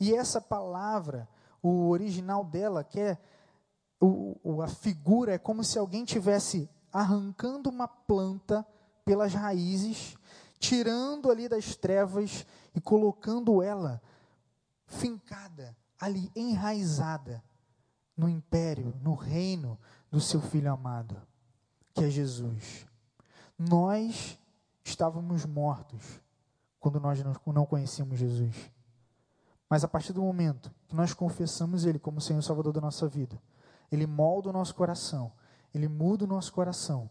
E 0.00 0.14
essa 0.14 0.40
palavra, 0.40 1.28
o 1.62 1.88
original 1.88 2.44
dela, 2.44 2.82
que 2.82 2.98
é 2.98 3.18
o, 4.00 4.36
o, 4.42 4.62
a 4.62 4.68
figura, 4.68 5.34
é 5.34 5.38
como 5.38 5.62
se 5.62 5.78
alguém 5.78 6.04
tivesse 6.04 6.68
arrancando 6.92 7.70
uma 7.70 7.86
planta 7.86 8.66
pelas 9.04 9.32
raízes, 9.32 10.16
tirando 10.58 11.30
ali 11.30 11.48
das 11.48 11.76
trevas 11.76 12.46
e 12.74 12.80
colocando 12.80 13.62
ela 13.62 14.02
fincada, 14.86 15.76
ali 16.00 16.30
enraizada 16.34 17.42
no 18.16 18.28
império, 18.28 18.94
no 19.00 19.14
reino 19.14 19.78
do 20.10 20.20
seu 20.20 20.40
filho 20.40 20.72
amado, 20.72 21.20
que 21.94 22.04
é 22.04 22.10
Jesus. 22.10 22.86
Nós 23.58 24.38
estávamos 24.84 25.46
mortos 25.46 26.20
quando 26.80 26.98
nós 26.98 27.22
não 27.46 27.66
conhecíamos 27.66 28.18
Jesus. 28.18 28.70
Mas 29.68 29.84
a 29.84 29.88
partir 29.88 30.12
do 30.12 30.22
momento 30.22 30.72
que 30.88 30.94
nós 30.94 31.14
confessamos 31.14 31.84
Ele 31.84 31.98
como 31.98 32.20
Senhor 32.20 32.40
e 32.40 32.42
Salvador 32.42 32.72
da 32.72 32.80
nossa 32.80 33.08
vida, 33.08 33.40
Ele 33.90 34.06
molda 34.06 34.50
o 34.50 34.52
nosso 34.52 34.74
coração, 34.74 35.32
Ele 35.72 35.88
muda 35.88 36.24
o 36.24 36.28
nosso 36.28 36.52
coração, 36.52 37.08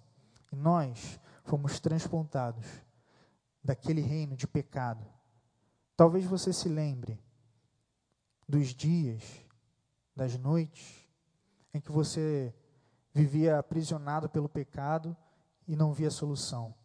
e 0.51 0.55
nós 0.55 1.19
fomos 1.45 1.79
transplantados 1.79 2.65
daquele 3.63 4.01
reino 4.01 4.35
de 4.35 4.45
pecado. 4.45 5.05
Talvez 5.95 6.25
você 6.25 6.51
se 6.51 6.67
lembre 6.67 7.19
dos 8.47 8.75
dias, 8.75 9.23
das 10.15 10.37
noites, 10.37 11.07
em 11.73 11.79
que 11.79 11.91
você 11.91 12.53
vivia 13.13 13.57
aprisionado 13.57 14.29
pelo 14.29 14.49
pecado 14.49 15.15
e 15.67 15.75
não 15.75 15.93
via 15.93 16.11
solução 16.11 16.75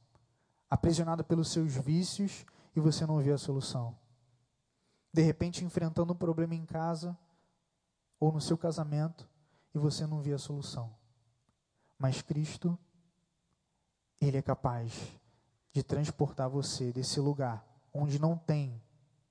aprisionado 0.68 1.24
pelos 1.24 1.50
seus 1.50 1.74
vícios 1.74 2.44
e 2.74 2.80
você 2.80 3.06
não 3.06 3.18
vê 3.18 3.32
a 3.32 3.38
solução. 3.38 3.96
De 5.12 5.22
repente, 5.22 5.64
enfrentando 5.64 6.12
um 6.12 6.16
problema 6.16 6.54
em 6.54 6.64
casa 6.64 7.16
ou 8.20 8.32
no 8.32 8.40
seu 8.40 8.58
casamento 8.58 9.28
e 9.74 9.78
você 9.78 10.06
não 10.06 10.20
vê 10.20 10.32
a 10.32 10.38
solução. 10.38 10.94
Mas 11.98 12.20
Cristo, 12.20 12.78
Ele 14.20 14.36
é 14.36 14.42
capaz 14.42 14.92
de 15.72 15.82
transportar 15.82 16.48
você 16.48 16.92
desse 16.92 17.20
lugar 17.20 17.66
onde 17.92 18.18
não 18.18 18.36
tem 18.36 18.80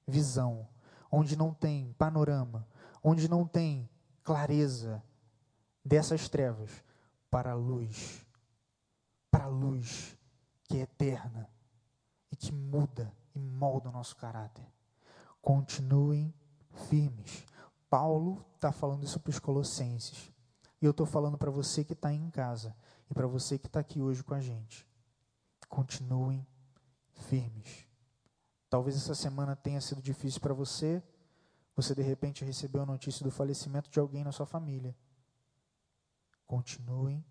visão, 0.07 0.67
onde 1.11 1.35
não 1.35 1.53
tem 1.53 1.93
panorama, 1.93 2.67
onde 3.03 3.29
não 3.29 3.47
tem 3.47 3.89
clareza 4.23 5.03
dessas 5.83 6.27
trevas 6.27 6.83
para 7.29 7.51
a 7.51 7.55
luz, 7.55 8.25
para 9.29 9.45
a 9.45 9.49
luz 9.49 10.17
eterna 10.95 11.49
e 12.31 12.35
que 12.35 12.51
muda 12.51 13.13
e 13.33 13.39
molda 13.39 13.89
o 13.89 13.91
nosso 13.91 14.15
caráter. 14.15 14.65
Continuem 15.41 16.33
firmes. 16.89 17.45
Paulo 17.89 18.43
está 18.55 18.71
falando 18.71 19.03
isso 19.03 19.19
para 19.19 19.29
os 19.29 19.39
Colossenses. 19.39 20.31
E 20.81 20.85
eu 20.85 20.91
estou 20.91 21.05
falando 21.05 21.37
para 21.37 21.51
você 21.51 21.83
que 21.83 21.93
está 21.93 22.11
em 22.11 22.29
casa 22.29 22.75
e 23.09 23.13
para 23.13 23.27
você 23.27 23.57
que 23.57 23.67
está 23.67 23.79
aqui 23.79 24.01
hoje 24.01 24.23
com 24.23 24.33
a 24.33 24.41
gente. 24.41 24.87
Continuem 25.69 26.45
firmes. 27.11 27.85
Talvez 28.69 28.95
essa 28.95 29.15
semana 29.15 29.55
tenha 29.55 29.81
sido 29.81 30.01
difícil 30.01 30.41
para 30.41 30.53
você. 30.53 31.03
Você 31.75 31.93
de 31.93 32.01
repente 32.01 32.43
recebeu 32.43 32.81
a 32.81 32.85
notícia 32.85 33.23
do 33.23 33.31
falecimento 33.31 33.89
de 33.89 33.99
alguém 33.99 34.23
na 34.23 34.31
sua 34.31 34.45
família. 34.45 34.95
Continuem 36.47 37.23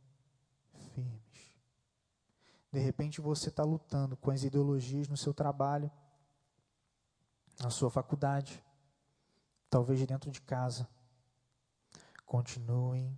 firmes. 0.95 1.24
De 2.75 2.81
repente 2.81 3.21
você 3.21 3.51
está 3.51 3.63
lutando 3.63 4.17
com 4.17 4.33
as 4.33 4.43
ideologias 4.43 5.07
no 5.07 5.17
seu 5.17 5.33
trabalho, 5.33 5.89
na 7.63 7.71
sua 7.71 7.89
faculdade, 7.89 8.61
talvez 9.71 10.05
dentro 10.05 10.29
de 10.29 10.41
casa. 10.41 10.89
Continuem 12.27 13.17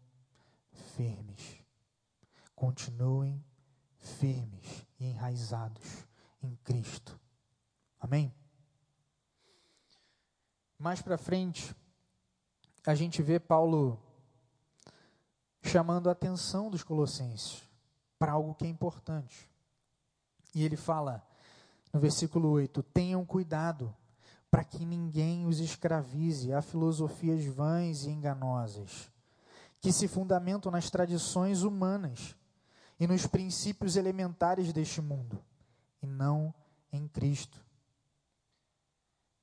firmes. 0.94 1.64
Continuem 2.54 3.42
firmes 3.96 4.86
e 5.00 5.06
enraizados 5.06 6.06
em 6.42 6.54
Cristo. 6.56 7.18
Amém? 7.98 8.34
Mais 10.78 11.00
para 11.00 11.16
frente, 11.16 11.74
a 12.86 12.94
gente 12.94 13.22
vê 13.22 13.40
Paulo 13.40 13.98
chamando 15.62 16.10
a 16.10 16.12
atenção 16.12 16.70
dos 16.70 16.84
colossenses 16.84 17.65
para 18.18 18.32
algo 18.32 18.54
que 18.54 18.64
é 18.64 18.68
importante. 18.68 19.48
E 20.54 20.64
ele 20.64 20.76
fala 20.76 21.26
no 21.92 22.00
versículo 22.00 22.48
8: 22.50 22.82
tenham 22.82 23.24
cuidado 23.24 23.94
para 24.50 24.64
que 24.64 24.84
ninguém 24.84 25.46
os 25.46 25.60
escravize 25.60 26.52
a 26.52 26.62
filosofias 26.62 27.44
vãs 27.44 28.04
e 28.04 28.10
enganosas, 28.10 29.10
que 29.80 29.92
se 29.92 30.08
fundamentam 30.08 30.72
nas 30.72 30.88
tradições 30.90 31.62
humanas 31.62 32.34
e 32.98 33.06
nos 33.06 33.26
princípios 33.26 33.96
elementares 33.96 34.72
deste 34.72 35.02
mundo, 35.02 35.42
e 36.00 36.06
não 36.06 36.54
em 36.92 37.06
Cristo. 37.06 37.64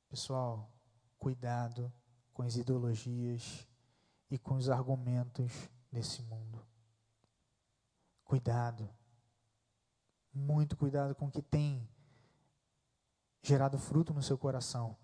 Pessoal, 0.10 0.70
cuidado 1.20 1.92
com 2.34 2.42
as 2.42 2.56
ideologias 2.56 3.68
e 4.30 4.38
com 4.38 4.56
os 4.56 4.70
argumentos 4.70 5.52
desse 5.92 6.22
mundo. 6.24 6.73
Cuidado. 8.34 8.90
Muito 10.34 10.76
cuidado 10.76 11.14
com 11.14 11.28
o 11.28 11.32
que 11.32 11.44
tem 11.44 11.88
gerado 13.44 13.78
fruto 13.78 14.12
no 14.12 14.24
seu 14.24 14.40
coração. 14.40 14.98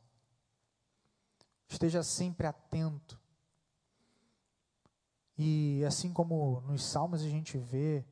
Esteja 1.68 2.02
sempre 2.02 2.48
atento. 2.48 3.22
E 5.38 5.84
assim 5.86 6.12
como 6.12 6.60
nos 6.62 6.84
Salmos 6.84 7.22
a 7.22 7.30
gente 7.30 7.56
vê 7.56 8.04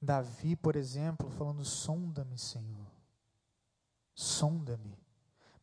Davi, 0.00 0.54
por 0.54 0.76
exemplo, 0.76 1.28
falando: 1.28 1.64
sonda-me, 1.64 2.38
Senhor. 2.38 2.92
Sonda-me. 4.14 4.96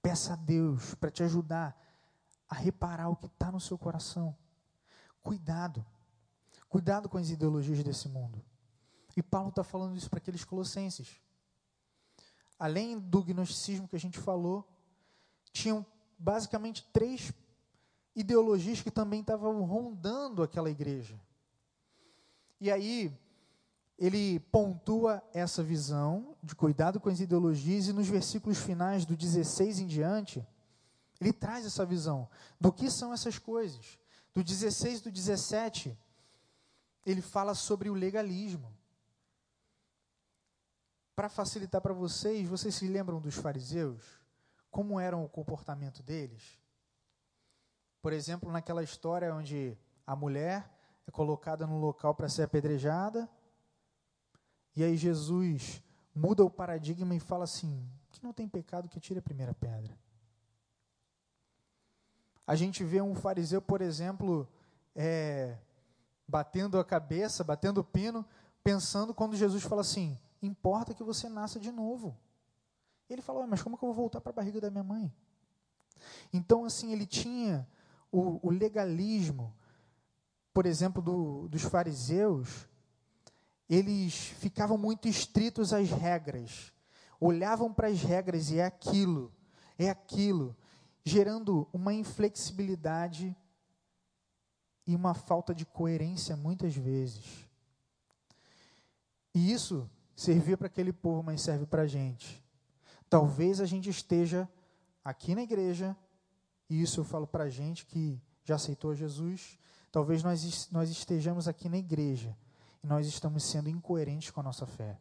Peça 0.01 0.33
a 0.33 0.35
Deus 0.35 0.95
para 0.95 1.09
te 1.09 1.23
ajudar 1.23 1.81
a 2.49 2.55
reparar 2.55 3.07
o 3.07 3.15
que 3.15 3.27
está 3.27 3.49
no 3.49 3.61
seu 3.61 3.77
coração. 3.77 4.37
Cuidado. 5.21 5.85
Cuidado 6.69 7.09
com 7.09 7.17
as 7.17 7.29
ideologias 7.29 7.83
desse 7.83 8.07
mundo. 8.07 8.41
E 9.17 9.23
Paulo 9.23 9.49
está 9.49 9.63
falando 9.63 9.97
isso 9.97 10.09
para 10.09 10.19
aqueles 10.19 10.45
colossenses. 10.45 11.19
Além 12.57 12.99
do 12.99 13.23
gnosticismo 13.23 13.87
que 13.87 13.95
a 13.95 13.99
gente 13.99 14.19
falou, 14.19 14.67
tinham 15.51 15.85
basicamente 16.17 16.87
três 16.93 17.33
ideologias 18.15 18.81
que 18.81 18.91
também 18.91 19.21
estavam 19.21 19.63
rondando 19.63 20.43
aquela 20.43 20.69
igreja. 20.69 21.19
E 22.61 22.69
aí, 22.69 23.17
ele 23.97 24.39
pontua 24.51 25.23
essa 25.33 25.63
visão 25.63 26.35
de 26.43 26.55
cuidado 26.55 26.99
com 26.99 27.09
as 27.09 27.19
ideologias, 27.19 27.87
e 27.87 27.93
nos 27.93 28.07
versículos 28.07 28.57
finais, 28.57 29.05
do 29.05 29.15
16 29.15 29.79
em 29.79 29.87
diante, 29.87 30.45
ele 31.19 31.33
traz 31.33 31.65
essa 31.65 31.85
visão 31.85 32.29
do 32.59 32.71
que 32.71 32.89
são 32.89 33.13
essas 33.13 33.37
coisas. 33.37 33.97
Do 34.33 34.43
16 34.43 35.01
do 35.01 35.11
17, 35.11 35.97
ele 37.11 37.21
fala 37.21 37.55
sobre 37.55 37.89
o 37.89 37.93
legalismo. 37.93 38.73
Para 41.15 41.29
facilitar 41.29 41.81
para 41.81 41.93
vocês, 41.93 42.47
vocês 42.47 42.75
se 42.75 42.87
lembram 42.87 43.19
dos 43.19 43.35
fariseus? 43.35 44.03
Como 44.69 44.99
era 44.99 45.17
o 45.17 45.27
comportamento 45.27 46.03
deles? 46.03 46.59
Por 48.01 48.13
exemplo, 48.13 48.51
naquela 48.51 48.83
história 48.83 49.33
onde 49.33 49.77
a 50.05 50.15
mulher 50.15 50.69
é 51.07 51.11
colocada 51.11 51.67
no 51.67 51.79
local 51.79 52.15
para 52.15 52.29
ser 52.29 52.43
apedrejada, 52.43 53.29
e 54.75 54.83
aí 54.83 54.95
Jesus 54.95 55.81
muda 56.13 56.45
o 56.45 56.49
paradigma 56.49 57.15
e 57.15 57.19
fala 57.19 57.43
assim: 57.43 57.85
que 58.09 58.23
não 58.23 58.31
tem 58.31 58.47
pecado 58.47 58.87
que 58.87 58.99
tire 58.99 59.19
a 59.19 59.23
primeira 59.23 59.53
pedra. 59.53 59.97
A 62.45 62.55
gente 62.55 62.83
vê 62.83 63.01
um 63.01 63.13
fariseu, 63.13 63.61
por 63.61 63.81
exemplo, 63.81 64.47
é, 64.95 65.57
batendo 66.29 66.77
a 66.77 66.85
cabeça, 66.85 67.43
batendo 67.43 67.79
o 67.79 67.83
pino, 67.83 68.23
pensando 68.63 69.15
quando 69.15 69.35
Jesus 69.35 69.63
fala 69.63 69.81
assim: 69.81 70.17
importa 70.41 70.93
que 70.93 71.03
você 71.03 71.27
nasça 71.27 71.59
de 71.59 71.71
novo. 71.71 72.15
Ele 73.09 73.21
fala: 73.21 73.47
mas 73.47 73.63
como 73.63 73.75
que 73.75 73.83
eu 73.83 73.87
vou 73.87 73.95
voltar 73.95 74.21
para 74.21 74.29
a 74.29 74.35
barriga 74.35 74.61
da 74.61 74.69
minha 74.69 74.83
mãe? 74.83 75.11
Então, 76.31 76.63
assim, 76.65 76.93
ele 76.93 77.07
tinha 77.07 77.67
o, 78.11 78.47
o 78.47 78.51
legalismo, 78.51 79.53
por 80.53 80.67
exemplo, 80.67 81.01
do, 81.01 81.47
dos 81.47 81.63
fariseus, 81.63 82.69
eles 83.67 84.13
ficavam 84.13 84.77
muito 84.77 85.07
estritos 85.07 85.73
às 85.73 85.89
regras, 85.89 86.71
olhavam 87.19 87.73
para 87.73 87.87
as 87.87 88.01
regras 88.01 88.51
e 88.51 88.59
é 88.59 88.65
aquilo, 88.65 89.33
é 89.79 89.89
aquilo, 89.89 90.55
gerando 91.03 91.67
uma 91.73 91.93
inflexibilidade 91.93 93.35
e 94.89 94.95
uma 94.95 95.13
falta 95.13 95.53
de 95.53 95.67
coerência 95.67 96.35
muitas 96.35 96.75
vezes. 96.75 97.47
E 99.35 99.51
isso 99.51 99.87
servia 100.15 100.57
para 100.57 100.65
aquele 100.65 100.91
povo, 100.91 101.21
mas 101.21 101.43
serve 101.43 101.67
para 101.67 101.83
a 101.83 101.87
gente. 101.87 102.43
Talvez 103.07 103.61
a 103.61 103.67
gente 103.67 103.87
esteja 103.87 104.49
aqui 105.05 105.35
na 105.35 105.43
igreja, 105.43 105.95
e 106.67 106.81
isso 106.81 107.01
eu 107.01 107.03
falo 107.03 107.27
para 107.27 107.43
a 107.43 107.49
gente 107.51 107.85
que 107.85 108.19
já 108.43 108.55
aceitou 108.55 108.95
Jesus, 108.95 109.59
talvez 109.91 110.23
nós, 110.23 110.67
nós 110.71 110.89
estejamos 110.89 111.47
aqui 111.47 111.69
na 111.69 111.77
igreja 111.77 112.35
e 112.83 112.87
nós 112.87 113.05
estamos 113.05 113.43
sendo 113.43 113.69
incoerentes 113.69 114.31
com 114.31 114.39
a 114.39 114.43
nossa 114.43 114.65
fé. 114.65 114.99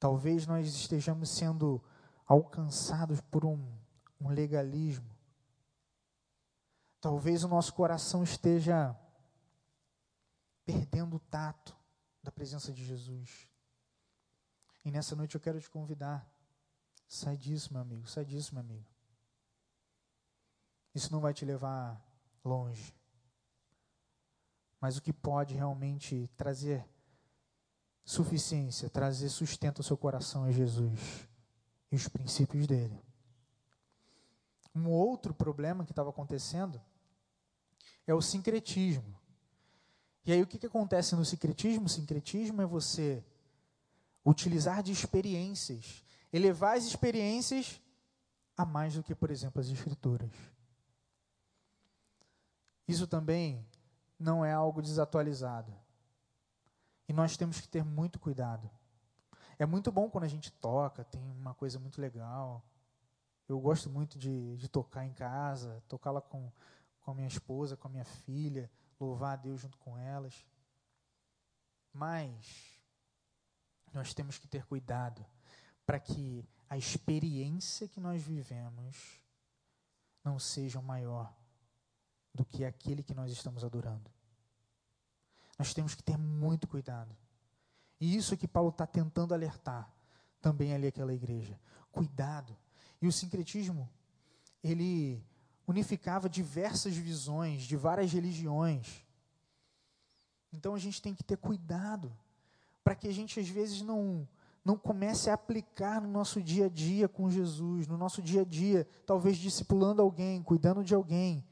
Talvez 0.00 0.46
nós 0.46 0.66
estejamos 0.66 1.28
sendo 1.28 1.78
alcançados 2.26 3.20
por 3.20 3.44
um, 3.44 3.62
um 4.18 4.30
legalismo. 4.30 5.15
Talvez 7.06 7.44
o 7.44 7.48
nosso 7.48 7.72
coração 7.72 8.24
esteja 8.24 8.92
perdendo 10.64 11.14
o 11.14 11.20
tato 11.20 11.72
da 12.20 12.32
presença 12.32 12.72
de 12.72 12.84
Jesus. 12.84 13.46
E 14.84 14.90
nessa 14.90 15.14
noite 15.14 15.36
eu 15.36 15.40
quero 15.40 15.60
te 15.60 15.70
convidar. 15.70 16.28
Sai 17.06 17.36
disso, 17.36 17.72
meu 17.72 17.80
amigo, 17.80 18.08
sai 18.08 18.24
disso, 18.24 18.52
meu 18.52 18.60
amigo. 18.60 18.84
Isso 20.96 21.12
não 21.12 21.20
vai 21.20 21.32
te 21.32 21.44
levar 21.44 22.04
longe. 22.44 22.92
Mas 24.80 24.96
o 24.96 25.00
que 25.00 25.12
pode 25.12 25.54
realmente 25.54 26.28
trazer 26.36 26.84
suficiência, 28.04 28.90
trazer 28.90 29.28
sustento 29.28 29.78
ao 29.78 29.84
seu 29.84 29.96
coração 29.96 30.44
é 30.44 30.50
Jesus 30.50 31.28
e 31.88 31.94
os 31.94 32.08
princípios 32.08 32.66
dele. 32.66 33.00
Um 34.74 34.88
outro 34.88 35.32
problema 35.32 35.84
que 35.84 35.92
estava 35.92 36.10
acontecendo 36.10 36.82
é 38.06 38.14
o 38.14 38.22
sincretismo. 38.22 39.16
E 40.24 40.32
aí 40.32 40.42
o 40.42 40.46
que, 40.46 40.58
que 40.58 40.66
acontece 40.66 41.14
no 41.14 41.24
sincretismo? 41.24 41.86
O 41.86 41.88
sincretismo 41.88 42.60
é 42.62 42.66
você 42.66 43.24
utilizar 44.24 44.82
de 44.82 44.90
experiências, 44.92 46.04
elevar 46.32 46.76
as 46.76 46.84
experiências 46.84 47.80
a 48.56 48.64
mais 48.64 48.94
do 48.94 49.02
que, 49.02 49.14
por 49.14 49.30
exemplo, 49.30 49.60
as 49.60 49.68
escrituras. 49.68 50.30
Isso 52.88 53.06
também 53.06 53.64
não 54.18 54.44
é 54.44 54.52
algo 54.52 54.80
desatualizado. 54.80 55.72
E 57.08 57.12
nós 57.12 57.36
temos 57.36 57.60
que 57.60 57.68
ter 57.68 57.84
muito 57.84 58.18
cuidado. 58.18 58.68
É 59.58 59.64
muito 59.64 59.92
bom 59.92 60.10
quando 60.10 60.24
a 60.24 60.28
gente 60.28 60.52
toca, 60.52 61.04
tem 61.04 61.22
uma 61.22 61.54
coisa 61.54 61.78
muito 61.78 62.00
legal. 62.00 62.64
Eu 63.48 63.60
gosto 63.60 63.88
muito 63.88 64.18
de, 64.18 64.56
de 64.56 64.68
tocar 64.68 65.04
em 65.06 65.12
casa, 65.12 65.82
tocar 65.88 66.10
lá 66.10 66.20
com, 66.20 66.50
com 67.06 67.12
a 67.12 67.14
minha 67.14 67.28
esposa, 67.28 67.76
com 67.76 67.86
a 67.86 67.90
minha 67.90 68.04
filha, 68.04 68.68
louvar 68.98 69.34
a 69.34 69.36
Deus 69.36 69.60
junto 69.60 69.78
com 69.78 69.96
elas. 69.96 70.34
Mas 71.92 72.80
nós 73.92 74.12
temos 74.12 74.38
que 74.38 74.48
ter 74.48 74.66
cuidado 74.66 75.24
para 75.86 76.00
que 76.00 76.44
a 76.68 76.76
experiência 76.76 77.86
que 77.86 78.00
nós 78.00 78.20
vivemos 78.20 79.22
não 80.24 80.36
seja 80.36 80.82
maior 80.82 81.32
do 82.34 82.44
que 82.44 82.64
aquele 82.64 83.04
que 83.04 83.14
nós 83.14 83.30
estamos 83.30 83.62
adorando. 83.62 84.10
Nós 85.56 85.72
temos 85.72 85.94
que 85.94 86.02
ter 86.02 86.18
muito 86.18 86.66
cuidado. 86.66 87.16
E 88.00 88.16
isso 88.16 88.34
é 88.34 88.36
que 88.36 88.48
Paulo 88.48 88.70
está 88.70 88.84
tentando 88.84 89.32
alertar 89.32 89.88
também 90.42 90.74
ali 90.74 90.88
aquela 90.88 91.14
igreja. 91.14 91.56
Cuidado. 91.92 92.54
E 93.00 93.06
o 93.06 93.12
sincretismo, 93.12 93.88
ele 94.60 95.24
unificava 95.66 96.28
diversas 96.28 96.96
visões 96.96 97.62
de 97.62 97.76
várias 97.76 98.12
religiões. 98.12 99.04
Então 100.52 100.74
a 100.74 100.78
gente 100.78 101.02
tem 101.02 101.14
que 101.14 101.24
ter 101.24 101.36
cuidado 101.36 102.12
para 102.84 102.94
que 102.94 103.08
a 103.08 103.12
gente 103.12 103.40
às 103.40 103.48
vezes 103.48 103.82
não 103.82 104.26
não 104.64 104.76
comece 104.76 105.30
a 105.30 105.34
aplicar 105.34 106.00
no 106.00 106.08
nosso 106.08 106.42
dia 106.42 106.66
a 106.66 106.68
dia 106.68 107.08
com 107.08 107.30
Jesus, 107.30 107.86
no 107.86 107.96
nosso 107.96 108.20
dia 108.20 108.40
a 108.40 108.44
dia, 108.44 108.84
talvez 109.06 109.36
discipulando 109.36 110.02
alguém, 110.02 110.42
cuidando 110.42 110.82
de 110.82 110.92
alguém, 110.92 111.46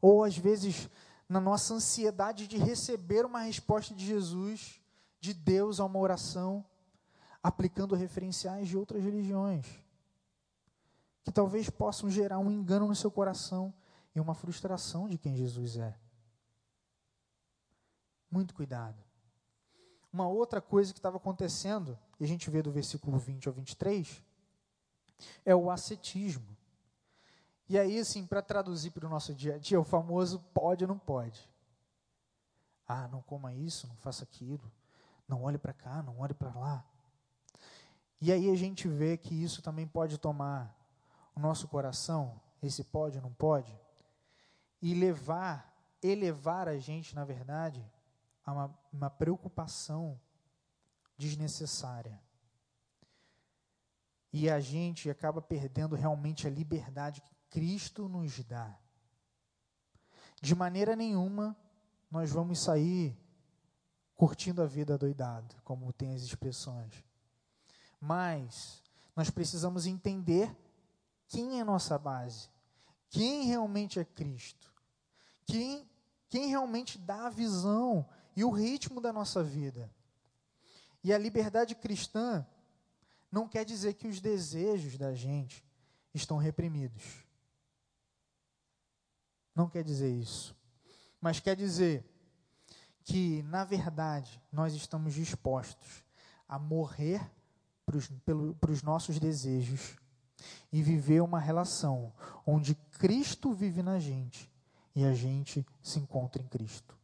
ou 0.00 0.24
às 0.24 0.38
vezes 0.38 0.88
na 1.28 1.38
nossa 1.38 1.74
ansiedade 1.74 2.48
de 2.48 2.56
receber 2.56 3.26
uma 3.26 3.40
resposta 3.40 3.94
de 3.94 4.06
Jesus, 4.06 4.80
de 5.20 5.34
Deus 5.34 5.78
a 5.78 5.84
uma 5.84 5.98
oração, 5.98 6.64
aplicando 7.42 7.94
referenciais 7.94 8.66
de 8.66 8.78
outras 8.78 9.04
religiões 9.04 9.83
talvez 11.34 11.68
possam 11.68 12.08
gerar 12.08 12.38
um 12.38 12.50
engano 12.50 12.86
no 12.86 12.94
seu 12.94 13.10
coração 13.10 13.74
e 14.14 14.20
uma 14.20 14.34
frustração 14.34 15.08
de 15.08 15.18
quem 15.18 15.36
Jesus 15.36 15.76
é. 15.76 15.98
Muito 18.30 18.54
cuidado. 18.54 19.02
Uma 20.12 20.28
outra 20.28 20.60
coisa 20.60 20.92
que 20.92 20.98
estava 21.00 21.16
acontecendo, 21.16 21.98
e 22.20 22.24
a 22.24 22.28
gente 22.28 22.48
vê 22.48 22.62
do 22.62 22.70
versículo 22.70 23.18
20 23.18 23.48
ao 23.48 23.54
23, 23.54 24.22
é 25.44 25.54
o 25.54 25.70
ascetismo. 25.70 26.56
E 27.68 27.76
aí, 27.76 27.98
assim, 27.98 28.24
para 28.24 28.40
traduzir 28.40 28.92
para 28.92 29.06
o 29.06 29.10
nosso 29.10 29.34
dia 29.34 29.56
a 29.56 29.58
dia, 29.58 29.80
o 29.80 29.84
famoso 29.84 30.38
pode 30.54 30.84
ou 30.84 30.88
não 30.88 30.98
pode. 30.98 31.50
Ah, 32.86 33.08
não 33.08 33.22
coma 33.22 33.52
isso, 33.52 33.88
não 33.88 33.96
faça 33.96 34.22
aquilo, 34.22 34.70
não 35.26 35.42
olhe 35.42 35.58
para 35.58 35.72
cá, 35.72 36.02
não 36.02 36.20
olhe 36.20 36.34
para 36.34 36.54
lá. 36.54 36.84
E 38.20 38.30
aí 38.30 38.50
a 38.50 38.54
gente 38.54 38.86
vê 38.86 39.16
que 39.16 39.34
isso 39.34 39.62
também 39.62 39.86
pode 39.86 40.18
tomar 40.18 40.72
o 41.34 41.40
nosso 41.40 41.68
coração, 41.68 42.40
esse 42.62 42.84
pode 42.84 43.16
ou 43.16 43.22
não 43.22 43.32
pode, 43.32 43.76
e 44.80 44.94
levar, 44.94 45.74
elevar 46.02 46.68
a 46.68 46.78
gente, 46.78 47.14
na 47.14 47.24
verdade, 47.24 47.84
a 48.44 48.52
uma, 48.52 48.78
uma 48.92 49.10
preocupação 49.10 50.20
desnecessária. 51.16 52.20
E 54.32 54.50
a 54.50 54.60
gente 54.60 55.08
acaba 55.08 55.40
perdendo 55.40 55.94
realmente 55.94 56.46
a 56.46 56.50
liberdade 56.50 57.20
que 57.20 57.34
Cristo 57.48 58.08
nos 58.08 58.42
dá. 58.44 58.76
De 60.40 60.54
maneira 60.54 60.96
nenhuma 60.96 61.56
nós 62.10 62.30
vamos 62.30 62.58
sair 62.58 63.16
curtindo 64.14 64.62
a 64.62 64.66
vida 64.66 64.98
doidado, 64.98 65.54
como 65.64 65.92
tem 65.92 66.14
as 66.14 66.22
expressões. 66.22 67.04
Mas 68.00 68.82
nós 69.16 69.30
precisamos 69.30 69.86
entender 69.86 70.54
quem 71.34 71.58
é 71.58 71.64
nossa 71.64 71.98
base, 71.98 72.48
quem 73.10 73.46
realmente 73.46 73.98
é 73.98 74.04
Cristo, 74.04 74.72
quem, 75.44 75.84
quem 76.28 76.46
realmente 76.46 76.96
dá 76.96 77.26
a 77.26 77.30
visão 77.30 78.08
e 78.36 78.44
o 78.44 78.50
ritmo 78.50 79.00
da 79.00 79.12
nossa 79.12 79.42
vida. 79.42 79.90
E 81.02 81.12
a 81.12 81.18
liberdade 81.18 81.74
cristã 81.74 82.46
não 83.32 83.48
quer 83.48 83.64
dizer 83.64 83.94
que 83.94 84.06
os 84.06 84.20
desejos 84.20 84.96
da 84.96 85.12
gente 85.12 85.64
estão 86.14 86.36
reprimidos. 86.36 87.26
Não 89.56 89.68
quer 89.68 89.82
dizer 89.82 90.12
isso. 90.12 90.56
Mas 91.20 91.40
quer 91.40 91.56
dizer 91.56 92.08
que, 93.02 93.42
na 93.42 93.64
verdade, 93.64 94.40
nós 94.52 94.72
estamos 94.72 95.14
dispostos 95.14 96.04
a 96.48 96.60
morrer 96.60 97.28
para 97.84 98.70
os 98.70 98.82
nossos 98.84 99.18
desejos 99.18 99.96
e 100.72 100.82
viver 100.82 101.22
uma 101.22 101.38
relação 101.38 102.12
onde 102.46 102.74
Cristo 102.98 103.52
vive 103.52 103.82
na 103.82 103.98
gente 103.98 104.50
e 104.94 105.04
a 105.04 105.12
gente 105.12 105.66
se 105.82 105.98
encontra 105.98 106.42
em 106.42 106.46
Cristo. 106.46 106.96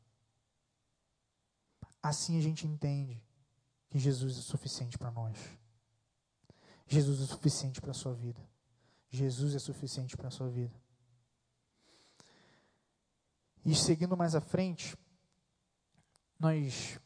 Assim 2.03 2.39
a 2.39 2.41
gente 2.41 2.67
entende 2.67 3.23
que 3.89 3.99
Jesus 3.99 4.39
é 4.39 4.41
suficiente 4.41 4.97
para 4.97 5.11
nós. 5.11 5.37
Jesus 6.87 7.21
é 7.21 7.27
suficiente 7.27 7.81
para 7.81 7.91
a 7.91 7.95
sua 7.95 8.15
vida. 8.15 8.41
Jesus 9.11 9.55
é 9.55 9.59
suficiente 9.59 10.17
para 10.17 10.29
a 10.29 10.31
sua 10.31 10.49
vida. 10.49 10.75
E 13.65 13.75
seguindo 13.75 14.17
mais 14.17 14.35
à 14.35 14.41
frente, 14.41 14.97
nós 16.39 16.99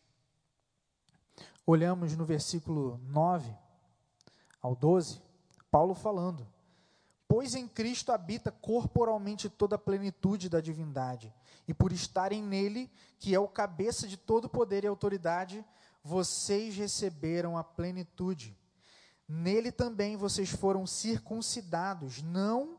olhamos 1.67 2.15
no 2.15 2.25
versículo 2.25 2.99
9 2.99 3.53
ao 4.61 4.77
12, 4.77 5.21
Paulo 5.75 5.93
falando: 5.93 6.47
Pois 7.27 7.57
em 7.57 7.67
Cristo 7.67 8.13
habita 8.13 8.53
corporalmente 8.53 9.51
toda 9.51 9.75
a 9.75 9.79
plenitude 9.79 10.49
da 10.49 10.61
divindade, 10.61 11.35
e 11.67 11.75
por 11.75 11.91
estarem 11.91 12.41
nele, 12.41 12.89
que 13.19 13.35
é 13.35 13.41
o 13.41 13.49
cabeça 13.49 14.07
de 14.07 14.17
todo 14.17 14.49
poder 14.49 14.85
e 14.85 14.87
autoridade, 14.87 15.65
vocês 16.01 16.77
receberam 16.77 17.59
a 17.59 17.65
plenitude. 17.65 18.57
Nele 19.27 19.73
também 19.73 20.17
vocês 20.17 20.49
foram 20.49 20.87
circuncidados, 20.87 22.23
não 22.23 22.79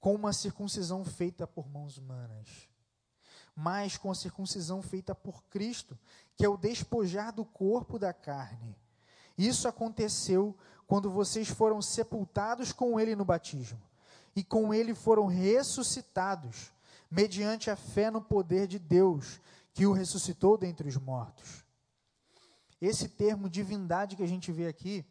com 0.00 0.12
uma 0.12 0.32
circuncisão 0.32 1.04
feita 1.04 1.46
por 1.46 1.68
mãos 1.68 1.96
humanas, 1.96 2.68
mas 3.54 3.96
com 3.96 4.10
a 4.10 4.16
circuncisão 4.16 4.82
feita 4.82 5.14
por 5.14 5.44
Cristo, 5.44 5.96
que 6.36 6.44
é 6.44 6.48
o 6.48 6.56
despojar 6.56 7.32
do 7.32 7.44
corpo 7.44 8.00
da 8.00 8.12
carne. 8.12 8.76
Isso 9.38 9.68
aconteceu 9.68 10.56
quando 10.90 11.08
vocês 11.08 11.48
foram 11.48 11.80
sepultados 11.80 12.72
com 12.72 12.98
ele 12.98 13.14
no 13.14 13.24
batismo, 13.24 13.80
e 14.34 14.42
com 14.42 14.74
ele 14.74 14.92
foram 14.92 15.26
ressuscitados, 15.26 16.72
mediante 17.08 17.70
a 17.70 17.76
fé 17.76 18.10
no 18.10 18.20
poder 18.20 18.66
de 18.66 18.76
Deus, 18.76 19.40
que 19.72 19.86
o 19.86 19.92
ressuscitou 19.92 20.58
dentre 20.58 20.88
os 20.88 20.96
mortos. 20.96 21.64
Esse 22.80 23.08
termo 23.08 23.48
divindade 23.48 24.16
que 24.16 24.22
a 24.24 24.26
gente 24.26 24.50
vê 24.50 24.66
aqui 24.66 25.06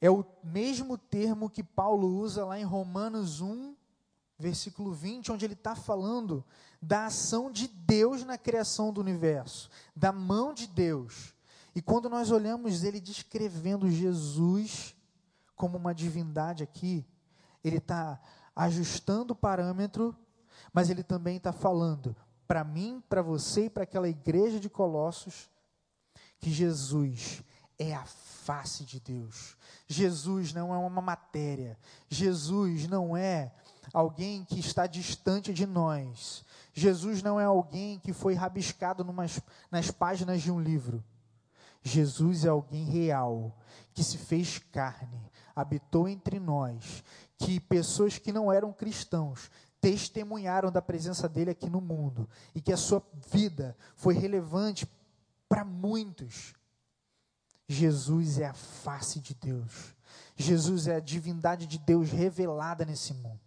é 0.00 0.10
o 0.10 0.24
mesmo 0.42 0.96
termo 0.96 1.50
que 1.50 1.62
Paulo 1.62 2.08
usa 2.08 2.42
lá 2.42 2.58
em 2.58 2.64
Romanos 2.64 3.42
1, 3.42 3.76
versículo 4.38 4.94
20, 4.94 5.30
onde 5.30 5.44
ele 5.44 5.52
está 5.52 5.76
falando 5.76 6.42
da 6.80 7.04
ação 7.04 7.52
de 7.52 7.68
Deus 7.68 8.24
na 8.24 8.38
criação 8.38 8.90
do 8.90 9.00
universo, 9.02 9.68
da 9.94 10.10
mão 10.10 10.54
de 10.54 10.66
Deus. 10.66 11.31
E 11.74 11.80
quando 11.80 12.08
nós 12.08 12.30
olhamos 12.30 12.84
ele 12.84 13.00
descrevendo 13.00 13.90
Jesus 13.90 14.94
como 15.56 15.78
uma 15.78 15.94
divindade 15.94 16.62
aqui, 16.62 17.06
ele 17.64 17.78
está 17.78 18.20
ajustando 18.54 19.32
o 19.32 19.36
parâmetro, 19.36 20.16
mas 20.72 20.90
ele 20.90 21.02
também 21.02 21.36
está 21.36 21.52
falando 21.52 22.14
para 22.46 22.64
mim, 22.64 23.02
para 23.08 23.22
você 23.22 23.66
e 23.66 23.70
para 23.70 23.84
aquela 23.84 24.08
igreja 24.08 24.60
de 24.60 24.68
Colossos, 24.68 25.48
que 26.38 26.50
Jesus 26.50 27.42
é 27.78 27.94
a 27.94 28.04
face 28.04 28.84
de 28.84 29.00
Deus. 29.00 29.56
Jesus 29.86 30.52
não 30.52 30.74
é 30.74 30.76
uma 30.76 31.00
matéria. 31.00 31.78
Jesus 32.08 32.86
não 32.86 33.16
é 33.16 33.52
alguém 33.92 34.44
que 34.44 34.60
está 34.60 34.86
distante 34.86 35.54
de 35.54 35.66
nós. 35.66 36.44
Jesus 36.74 37.22
não 37.22 37.40
é 37.40 37.44
alguém 37.44 37.98
que 37.98 38.12
foi 38.12 38.34
rabiscado 38.34 39.04
numas, 39.04 39.40
nas 39.70 39.90
páginas 39.90 40.42
de 40.42 40.50
um 40.50 40.60
livro. 40.60 41.02
Jesus 41.82 42.44
é 42.44 42.48
alguém 42.48 42.84
real, 42.84 43.56
que 43.92 44.04
se 44.04 44.16
fez 44.16 44.58
carne, 44.58 45.30
habitou 45.54 46.08
entre 46.08 46.38
nós, 46.38 47.02
que 47.36 47.58
pessoas 47.58 48.18
que 48.18 48.32
não 48.32 48.52
eram 48.52 48.72
cristãos 48.72 49.50
testemunharam 49.80 50.70
da 50.70 50.80
presença 50.80 51.28
dele 51.28 51.50
aqui 51.50 51.68
no 51.68 51.80
mundo 51.80 52.28
e 52.54 52.60
que 52.60 52.72
a 52.72 52.76
sua 52.76 53.04
vida 53.32 53.76
foi 53.96 54.14
relevante 54.14 54.88
para 55.48 55.64
muitos. 55.64 56.54
Jesus 57.66 58.38
é 58.38 58.46
a 58.46 58.54
face 58.54 59.18
de 59.18 59.34
Deus. 59.34 59.94
Jesus 60.36 60.86
é 60.86 60.96
a 60.96 61.00
divindade 61.00 61.66
de 61.66 61.78
Deus 61.78 62.10
revelada 62.10 62.84
nesse 62.84 63.12
mundo. 63.12 63.40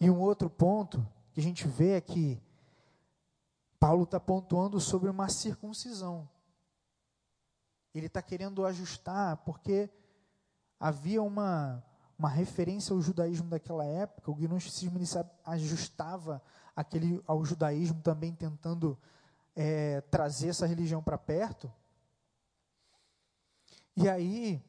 E 0.00 0.10
um 0.10 0.18
outro 0.20 0.50
ponto 0.50 1.06
que 1.32 1.40
a 1.40 1.42
gente 1.42 1.66
vê 1.68 1.92
é 1.92 2.00
que 2.00 2.42
Paulo 3.78 4.04
está 4.04 4.18
pontuando 4.18 4.80
sobre 4.80 5.08
uma 5.08 5.28
circuncisão. 5.28 6.28
Ele 7.94 8.06
está 8.06 8.20
querendo 8.20 8.64
ajustar, 8.66 9.38
porque 9.38 9.90
havia 10.78 11.22
uma, 11.22 11.82
uma 12.18 12.28
referência 12.28 12.92
ao 12.92 13.00
judaísmo 13.00 13.48
daquela 13.48 13.84
época, 13.84 14.30
o 14.30 14.34
gnosticismo 14.34 14.98
ajustava 15.44 16.42
aquele, 16.74 17.22
ao 17.26 17.44
judaísmo 17.44 18.00
também 18.02 18.34
tentando 18.34 18.98
é, 19.54 20.00
trazer 20.02 20.48
essa 20.48 20.66
religião 20.66 21.02
para 21.02 21.16
perto. 21.16 21.72
E 23.96 24.08
aí 24.08 24.62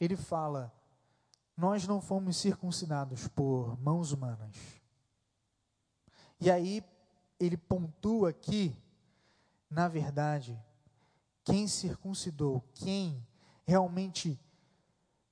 ele 0.00 0.16
fala: 0.16 0.72
nós 1.56 1.86
não 1.86 2.00
fomos 2.00 2.36
circuncidados 2.36 3.28
por 3.28 3.78
mãos 3.80 4.12
humanas. 4.12 4.56
E 6.40 6.50
aí 6.50 6.84
ele 7.38 7.56
pontua 7.56 8.30
aqui, 8.30 8.76
na 9.70 9.88
verdade, 9.88 10.58
quem 11.44 11.68
circuncidou, 11.68 12.64
quem 12.74 13.24
realmente 13.64 14.40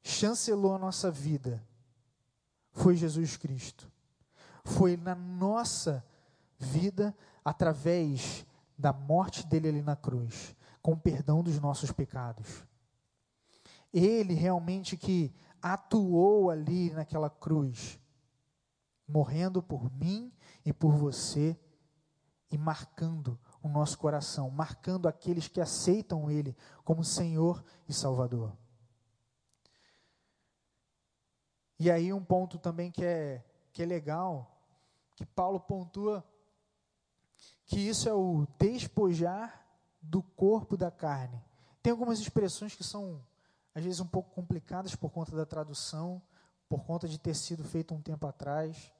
chancelou 0.02 0.74
a 0.74 0.78
nossa 0.78 1.10
vida, 1.10 1.64
foi 2.72 2.96
Jesus 2.96 3.36
Cristo. 3.36 3.90
Foi 4.64 4.96
na 4.96 5.14
nossa 5.14 6.04
vida, 6.58 7.16
através 7.44 8.44
da 8.76 8.92
morte 8.92 9.46
dele 9.46 9.68
ali 9.68 9.82
na 9.82 9.96
cruz, 9.96 10.54
com 10.82 10.92
o 10.92 11.00
perdão 11.00 11.42
dos 11.42 11.60
nossos 11.60 11.92
pecados. 11.92 12.64
Ele 13.92 14.34
realmente 14.34 14.96
que 14.96 15.32
atuou 15.62 16.50
ali 16.50 16.90
naquela 16.90 17.30
cruz, 17.30 17.98
morrendo 19.06 19.62
por 19.62 19.90
mim 19.92 20.32
e 20.64 20.72
por 20.72 20.94
você 20.94 21.58
e 22.54 22.58
marcando 22.58 23.36
o 23.60 23.68
nosso 23.68 23.98
coração, 23.98 24.48
marcando 24.48 25.08
aqueles 25.08 25.48
que 25.48 25.60
aceitam 25.60 26.30
Ele 26.30 26.56
como 26.84 27.02
Senhor 27.02 27.64
e 27.88 27.92
Salvador. 27.92 28.56
E 31.80 31.90
aí 31.90 32.12
um 32.12 32.24
ponto 32.24 32.56
também 32.56 32.92
que 32.92 33.04
é, 33.04 33.44
que 33.72 33.82
é 33.82 33.86
legal, 33.86 34.56
que 35.16 35.26
Paulo 35.26 35.58
pontua 35.58 36.24
que 37.66 37.80
isso 37.80 38.08
é 38.08 38.14
o 38.14 38.46
despojar 38.56 39.66
do 40.00 40.22
corpo 40.22 40.76
da 40.76 40.92
carne. 40.92 41.42
Tem 41.82 41.90
algumas 41.90 42.20
expressões 42.20 42.76
que 42.76 42.84
são, 42.84 43.20
às 43.74 43.82
vezes, 43.82 43.98
um 43.98 44.06
pouco 44.06 44.30
complicadas 44.30 44.94
por 44.94 45.10
conta 45.10 45.34
da 45.34 45.44
tradução, 45.44 46.22
por 46.68 46.84
conta 46.84 47.08
de 47.08 47.18
ter 47.18 47.34
sido 47.34 47.64
feito 47.64 47.92
um 47.92 48.00
tempo 48.00 48.28
atrás. 48.28 48.92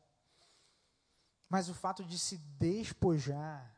Mas 1.55 1.69
o 1.69 1.75
fato 1.75 2.03
de 2.03 2.19
se 2.19 2.37
despojar 2.59 3.73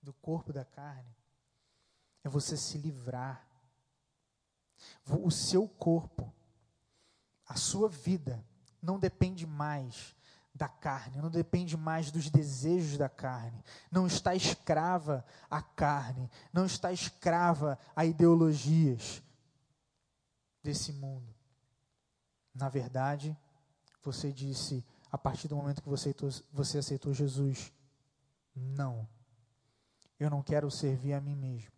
do 0.00 0.10
corpo 0.10 0.54
da 0.54 0.64
carne 0.64 1.14
é 2.24 2.30
você 2.30 2.56
se 2.56 2.78
livrar. 2.78 3.46
O 5.06 5.30
seu 5.30 5.68
corpo, 5.68 6.32
a 7.46 7.56
sua 7.56 7.90
vida, 7.90 8.42
não 8.80 8.98
depende 8.98 9.46
mais 9.46 10.16
da 10.54 10.66
carne, 10.66 11.20
não 11.20 11.30
depende 11.30 11.76
mais 11.76 12.10
dos 12.10 12.30
desejos 12.30 12.96
da 12.96 13.10
carne, 13.10 13.62
não 13.90 14.06
está 14.06 14.34
escrava 14.34 15.26
à 15.50 15.60
carne, 15.60 16.30
não 16.54 16.64
está 16.64 16.90
escrava 16.90 17.78
a 17.94 18.06
ideologias 18.06 19.22
desse 20.62 20.90
mundo. 20.90 21.34
Na 22.54 22.70
verdade, 22.70 23.36
você 24.02 24.32
disse, 24.32 24.82
a 25.12 25.18
partir 25.18 25.46
do 25.46 25.54
momento 25.54 25.82
que 25.82 25.88
você 25.90 26.08
aceitou, 26.08 26.30
você 26.50 26.78
aceitou 26.78 27.12
Jesus, 27.12 27.70
não, 28.56 29.06
eu 30.18 30.30
não 30.30 30.42
quero 30.42 30.70
servir 30.70 31.12
a 31.12 31.20
mim 31.20 31.36
mesmo, 31.36 31.70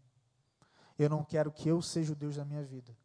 Eu 0.96 1.10
não 1.10 1.24
quero 1.24 1.50
que 1.50 1.68
eu 1.68 1.82
seja 1.82 2.12
o 2.12 2.16
Deus 2.16 2.36
da 2.36 2.44
minha 2.44 2.62
vida. 2.62 2.96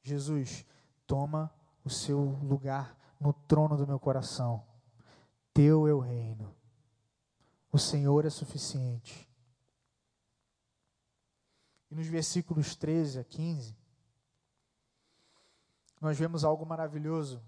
Jesus, 0.00 0.64
toma 1.04 1.52
o 1.84 1.90
seu 1.90 2.20
lugar 2.20 2.96
no 3.18 3.32
trono 3.32 3.76
do 3.76 3.84
meu 3.84 3.98
coração. 3.98 4.64
Teu 5.52 5.88
é 5.88 5.92
o 5.92 5.98
reino. 5.98 6.54
O 7.72 7.78
Senhor 7.78 8.24
é 8.24 8.30
suficiente. 8.30 9.28
E 11.90 11.94
nos 11.96 12.06
versículos 12.06 12.76
13 12.76 13.18
a 13.18 13.24
15, 13.24 13.76
nós 16.00 16.16
vemos 16.16 16.44
algo 16.44 16.64
maravilhoso, 16.64 17.42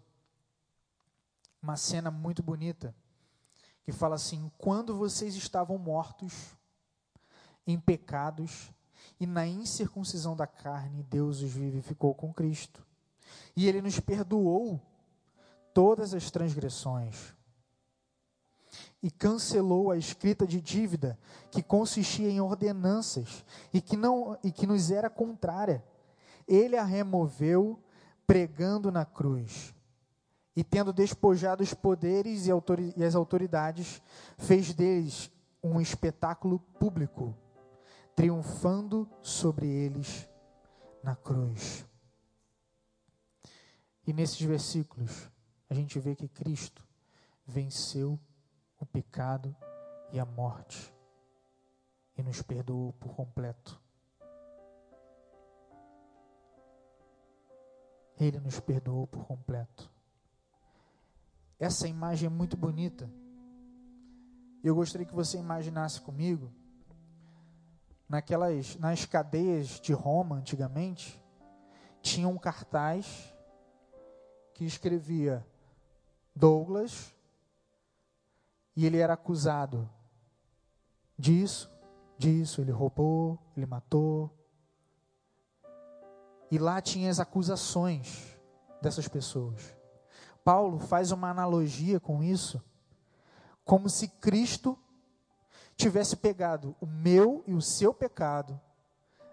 uma 1.69 1.77
cena 1.77 2.11
muito 2.11 2.43
bonita, 2.43 2.95
que 3.85 3.93
fala 3.93 4.15
assim: 4.15 4.51
quando 4.57 4.97
vocês 4.97 5.35
estavam 5.35 5.77
mortos 5.77 6.57
em 7.67 7.79
pecados 7.79 8.73
e 9.21 9.27
na 9.27 9.47
incircuncisão 9.47 10.35
da 10.35 10.47
carne, 10.47 11.03
Deus 11.03 11.43
os 11.43 11.53
vivificou 11.53 12.15
com 12.15 12.33
Cristo. 12.33 12.83
E 13.55 13.69
Ele 13.69 13.83
nos 13.83 14.01
perdoou 14.01 14.81
todas 15.75 16.15
as 16.15 16.31
transgressões 16.31 17.35
e 19.03 19.11
cancelou 19.11 19.91
a 19.91 19.99
escrita 19.99 20.47
de 20.47 20.63
dívida 20.63 21.19
que 21.51 21.63
consistia 21.63 22.31
em 22.31 22.41
ordenanças 22.41 23.45
e 23.75 23.83
que 23.83 23.97
não 23.97 24.39
e 24.43 24.51
que 24.51 24.67
nos 24.67 24.91
era 24.91 25.11
contrária. 25.11 25.85
Ele 26.47 26.79
a 26.79 26.85
removeu 26.85 27.79
pregando 28.27 28.91
na 28.91 29.05
cruz. 29.05 29.75
E 30.59 30.65
tendo 30.65 30.93
despojado 30.93 31.63
os 31.63 31.73
poderes 31.73 32.49
e, 32.49 32.51
e 32.97 33.05
as 33.05 33.15
autoridades, 33.15 34.03
fez 34.37 34.75
deles 34.75 35.31
um 35.63 35.81
espetáculo 35.81 36.59
público, 36.59 37.33
triunfando 38.17 39.09
sobre 39.23 39.69
eles 39.69 40.29
na 41.01 41.15
cruz. 41.15 41.87
E 44.05 44.13
nesses 44.13 44.41
versículos, 44.41 45.31
a 45.71 45.75
gente 45.75 46.01
vê 46.01 46.17
que 46.17 46.27
Cristo 46.27 46.85
venceu 47.47 48.19
o 48.81 48.85
pecado 48.85 49.55
e 50.11 50.19
a 50.19 50.25
morte 50.25 50.93
e 52.17 52.23
nos 52.25 52.43
perdoou 52.43 52.95
por 52.95 53.15
completo. 53.15 53.81
Ele 58.19 58.41
nos 58.41 58.59
perdoou 58.59 59.07
por 59.07 59.25
completo. 59.25 59.98
Essa 61.59 61.89
imagem 61.89 62.27
é 62.27 62.31
muito 62.31 62.57
bonita. 62.57 63.11
Eu 64.63 64.75
gostaria 64.75 65.07
que 65.07 65.15
você 65.15 65.39
imaginasse 65.39 66.01
comigo 66.01 66.53
naquelas 68.09 68.77
nas 68.77 69.05
cadeias 69.05 69.81
de 69.81 69.93
Roma 69.93 70.37
antigamente 70.37 71.23
tinha 72.01 72.29
um 72.29 72.39
cartaz 72.39 73.35
que 74.55 74.65
escrevia 74.65 75.47
Douglas 76.35 77.15
e 78.75 78.87
ele 78.87 78.99
era 78.99 79.15
acusado 79.15 79.89
disso, 81.19 81.71
disso, 82.17 82.61
ele 82.61 82.71
roubou, 82.71 83.39
ele 83.57 83.67
matou, 83.67 84.33
e 86.51 86.59
lá 86.59 86.81
tinha 86.81 87.11
as 87.11 87.21
acusações 87.21 88.39
dessas 88.81 89.09
pessoas. 89.09 89.78
Paulo 90.49 90.79
faz 90.79 91.13
uma 91.13 91.29
analogia 91.29 92.01
com 92.01 92.23
isso, 92.23 92.65
como 93.67 93.87
se 93.91 94.09
Cristo 94.09 94.79
tivesse 95.77 96.17
pegado 96.17 96.75
o 96.81 96.87
meu 96.87 97.45
e 97.47 97.53
o 97.53 97.61
seu 97.61 97.93
pecado, 97.93 98.59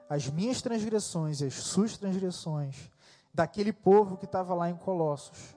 as 0.09 0.29
minhas 0.29 0.61
transgressões 0.61 1.39
e 1.39 1.45
as 1.45 1.53
suas 1.53 1.97
transgressões, 1.97 2.91
daquele 3.33 3.71
povo 3.71 4.17
que 4.17 4.25
estava 4.25 4.53
lá 4.53 4.69
em 4.69 4.75
Colossos, 4.75 5.55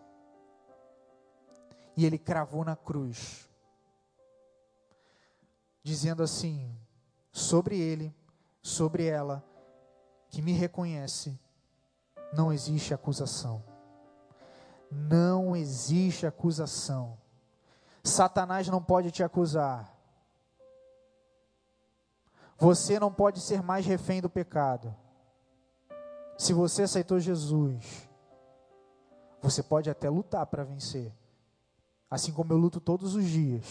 e 1.96 2.06
ele 2.06 2.18
cravou 2.18 2.64
na 2.64 2.76
cruz, 2.76 3.50
dizendo 5.82 6.22
assim: 6.22 6.72
sobre 7.32 7.76
ele, 7.76 8.14
sobre 8.62 9.06
ela, 9.06 9.44
que 10.30 10.40
me 10.40 10.52
reconhece, 10.52 11.36
não 12.32 12.52
existe 12.52 12.94
acusação. 12.94 13.67
Não 14.90 15.54
existe 15.54 16.26
acusação. 16.26 17.18
Satanás 18.02 18.68
não 18.68 18.82
pode 18.82 19.10
te 19.10 19.22
acusar. 19.22 19.94
Você 22.58 22.98
não 22.98 23.12
pode 23.12 23.40
ser 23.40 23.62
mais 23.62 23.86
refém 23.86 24.20
do 24.20 24.28
pecado. 24.28 24.94
Se 26.36 26.52
você 26.52 26.82
aceitou 26.82 27.20
Jesus, 27.20 28.08
você 29.40 29.62
pode 29.62 29.90
até 29.90 30.08
lutar 30.08 30.46
para 30.46 30.64
vencer, 30.64 31.12
assim 32.10 32.32
como 32.32 32.52
eu 32.52 32.56
luto 32.56 32.80
todos 32.80 33.14
os 33.14 33.24
dias. 33.24 33.64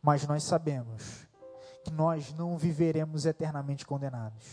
Mas 0.00 0.26
nós 0.26 0.44
sabemos 0.44 1.26
que 1.84 1.90
nós 1.90 2.32
não 2.34 2.56
viveremos 2.56 3.26
eternamente 3.26 3.86
condenados. 3.86 4.44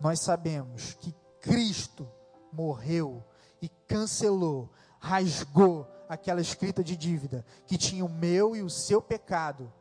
Nós 0.00 0.20
sabemos 0.20 0.94
que 0.94 1.12
Cristo 1.40 2.08
morreu 2.52 3.24
e 3.60 3.68
cancelou, 3.68 4.70
rasgou 4.98 5.86
aquela 6.08 6.40
escrita 6.40 6.82
de 6.82 6.96
dívida 6.96 7.44
que 7.66 7.78
tinha 7.78 8.04
o 8.04 8.08
meu 8.08 8.54
e 8.54 8.62
o 8.62 8.70
seu 8.70 9.00
pecado 9.00 9.72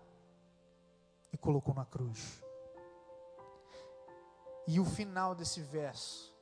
e 1.32 1.38
colocou 1.38 1.74
na 1.74 1.86
cruz. 1.86 2.44
E 4.68 4.80
o 4.80 4.86
final 4.86 5.36
desse 5.36 5.62
verso 5.62 6.34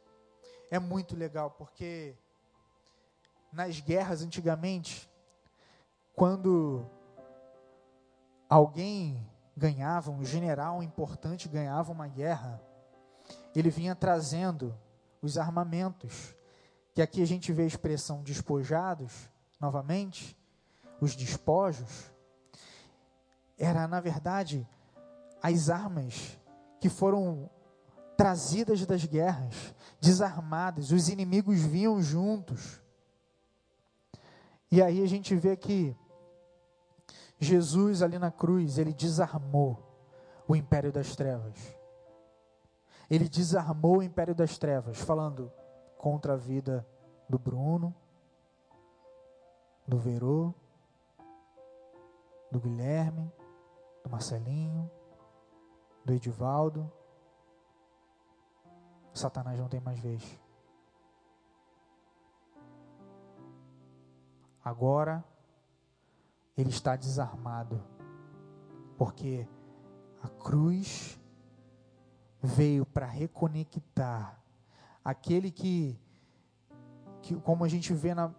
é 0.69 0.77
muito 0.77 1.15
legal 1.15 1.51
porque 1.51 2.15
nas 3.51 3.79
guerras 3.79 4.21
antigamente, 4.21 5.09
quando 6.13 6.85
alguém 8.47 9.27
ganhava, 9.55 10.11
um 10.11 10.23
general 10.23 10.81
importante 10.81 11.49
ganhava 11.49 11.91
uma 11.91 12.07
guerra, 12.07 12.61
ele 13.55 13.69
vinha 13.69 13.95
trazendo 13.95 14.77
os 15.21 15.37
armamentos, 15.37 16.35
que 17.01 17.03
aqui 17.03 17.23
a 17.23 17.25
gente 17.25 17.51
vê 17.51 17.63
a 17.63 17.67
expressão 17.67 18.21
despojados, 18.21 19.29
novamente, 19.59 20.37
os 20.99 21.15
despojos, 21.15 22.11
era 23.57 23.87
na 23.87 23.99
verdade 23.99 24.67
as 25.41 25.69
armas 25.69 26.37
que 26.79 26.89
foram 26.89 27.49
trazidas 28.15 28.85
das 28.85 29.03
guerras, 29.05 29.73
desarmadas, 29.99 30.91
os 30.91 31.09
inimigos 31.09 31.59
vinham 31.61 31.99
juntos. 32.01 32.79
E 34.69 34.81
aí 34.81 35.01
a 35.01 35.07
gente 35.07 35.35
vê 35.35 35.55
que 35.55 35.95
Jesus 37.39 38.03
ali 38.03 38.19
na 38.19 38.31
cruz, 38.31 38.77
ele 38.77 38.93
desarmou 38.93 39.79
o 40.47 40.55
império 40.55 40.91
das 40.91 41.15
trevas 41.15 41.81
ele 43.11 43.27
desarmou 43.27 43.97
o 43.97 44.03
império 44.03 44.33
das 44.33 44.57
trevas, 44.57 44.97
falando 44.97 45.51
contra 46.01 46.33
a 46.33 46.35
vida 46.35 46.83
do 47.29 47.37
Bruno, 47.37 47.93
do 49.87 49.99
Verô, 49.99 50.51
do 52.51 52.59
Guilherme, 52.59 53.31
do 54.03 54.09
Marcelinho, 54.09 54.89
do 56.03 56.11
Edivaldo. 56.11 56.91
Satanás 59.13 59.59
não 59.59 59.69
tem 59.69 59.79
mais 59.79 59.99
vez. 59.99 60.39
Agora 64.65 65.23
ele 66.57 66.71
está 66.71 66.95
desarmado, 66.95 67.79
porque 68.97 69.47
a 70.23 70.29
cruz 70.29 71.21
veio 72.41 72.87
para 72.87 73.05
reconectar 73.05 74.40
aquele 75.03 75.51
que, 75.51 75.99
que, 77.21 77.35
como 77.35 77.63
a 77.63 77.67
gente 77.67 77.93
vê 77.93 78.13
na 78.13 78.31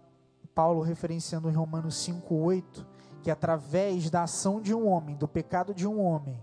Paulo 0.53 0.81
referenciando 0.81 1.49
em 1.49 1.53
Romanos 1.53 1.95
5:8, 1.95 2.85
que 3.21 3.31
através 3.31 4.09
da 4.09 4.23
ação 4.23 4.61
de 4.61 4.73
um 4.73 4.87
homem, 4.87 5.15
do 5.15 5.27
pecado 5.27 5.73
de 5.73 5.87
um 5.87 5.99
homem, 5.99 6.41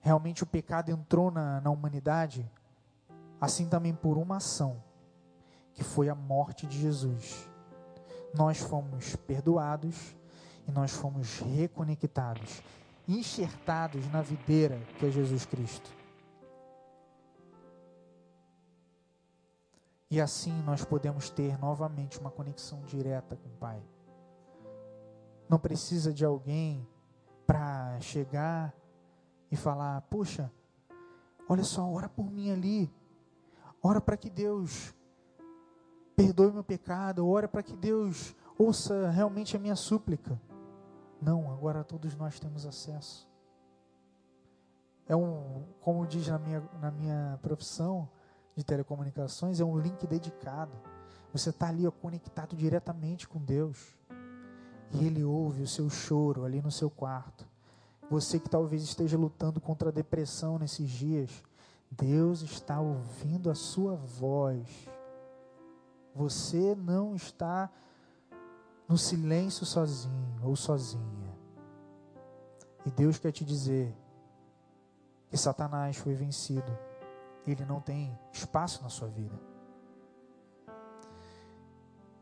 realmente 0.00 0.42
o 0.42 0.46
pecado 0.46 0.90
entrou 0.90 1.30
na, 1.30 1.60
na 1.60 1.70
humanidade, 1.70 2.48
assim 3.40 3.68
também 3.68 3.94
por 3.94 4.16
uma 4.16 4.36
ação, 4.36 4.82
que 5.72 5.82
foi 5.82 6.08
a 6.08 6.14
morte 6.14 6.66
de 6.66 6.78
Jesus. 6.78 7.48
Nós 8.32 8.58
fomos 8.58 9.16
perdoados 9.16 10.14
e 10.66 10.70
nós 10.70 10.92
fomos 10.92 11.38
reconectados 11.38 12.62
enxertados 13.06 14.10
na 14.10 14.22
videira 14.22 14.78
que 14.98 15.06
é 15.06 15.10
Jesus 15.10 15.44
Cristo. 15.44 15.90
E 20.14 20.20
assim 20.20 20.62
nós 20.62 20.84
podemos 20.84 21.28
ter 21.28 21.58
novamente 21.58 22.20
uma 22.20 22.30
conexão 22.30 22.80
direta 22.82 23.34
com 23.34 23.48
o 23.48 23.56
Pai. 23.58 23.82
Não 25.48 25.58
precisa 25.58 26.12
de 26.12 26.24
alguém 26.24 26.86
para 27.44 27.98
chegar 27.98 28.72
e 29.50 29.56
falar: 29.56 30.00
Puxa, 30.02 30.52
Olha 31.48 31.64
só, 31.64 31.90
ora 31.90 32.08
por 32.08 32.30
mim 32.30 32.52
ali. 32.52 32.88
Ora 33.82 34.00
para 34.00 34.16
que 34.16 34.30
Deus 34.30 34.94
perdoe 36.14 36.52
meu 36.52 36.62
pecado. 36.62 37.28
Ora 37.28 37.48
para 37.48 37.64
que 37.64 37.76
Deus 37.76 38.36
ouça 38.56 39.10
realmente 39.10 39.56
a 39.56 39.58
minha 39.58 39.74
súplica. 39.74 40.40
Não, 41.20 41.52
agora 41.52 41.82
todos 41.82 42.14
nós 42.14 42.38
temos 42.38 42.64
acesso. 42.64 43.28
É 45.08 45.16
um, 45.16 45.64
como 45.80 46.06
diz 46.06 46.28
na 46.28 46.38
minha, 46.38 46.60
na 46.80 46.92
minha 46.92 47.36
profissão 47.42 48.08
de 48.56 48.64
telecomunicações, 48.64 49.60
é 49.60 49.64
um 49.64 49.78
link 49.78 50.06
dedicado. 50.06 50.72
Você 51.32 51.50
está 51.50 51.68
ali 51.68 51.86
ó, 51.86 51.90
conectado 51.90 52.54
diretamente 52.54 53.26
com 53.28 53.40
Deus. 53.40 53.96
E 54.92 55.04
Ele 55.04 55.24
ouve 55.24 55.62
o 55.62 55.66
seu 55.66 55.90
choro 55.90 56.44
ali 56.44 56.62
no 56.62 56.70
seu 56.70 56.88
quarto. 56.88 57.46
Você 58.10 58.38
que 58.38 58.48
talvez 58.48 58.82
esteja 58.82 59.18
lutando 59.18 59.60
contra 59.60 59.88
a 59.88 59.92
depressão 59.92 60.58
nesses 60.58 60.88
dias, 60.88 61.42
Deus 61.90 62.42
está 62.42 62.80
ouvindo 62.80 63.50
a 63.50 63.54
sua 63.54 63.96
voz. 63.96 64.68
Você 66.14 66.74
não 66.76 67.14
está 67.14 67.70
no 68.88 68.96
silêncio 68.98 69.66
sozinho 69.66 70.40
ou 70.42 70.54
sozinha. 70.54 71.34
E 72.86 72.90
Deus 72.90 73.18
quer 73.18 73.32
te 73.32 73.44
dizer 73.44 73.92
que 75.30 75.36
Satanás 75.36 75.96
foi 75.96 76.14
vencido. 76.14 76.78
Ele 77.46 77.64
não 77.64 77.80
tem 77.80 78.18
espaço 78.32 78.82
na 78.82 78.88
sua 78.88 79.08
vida. 79.08 79.38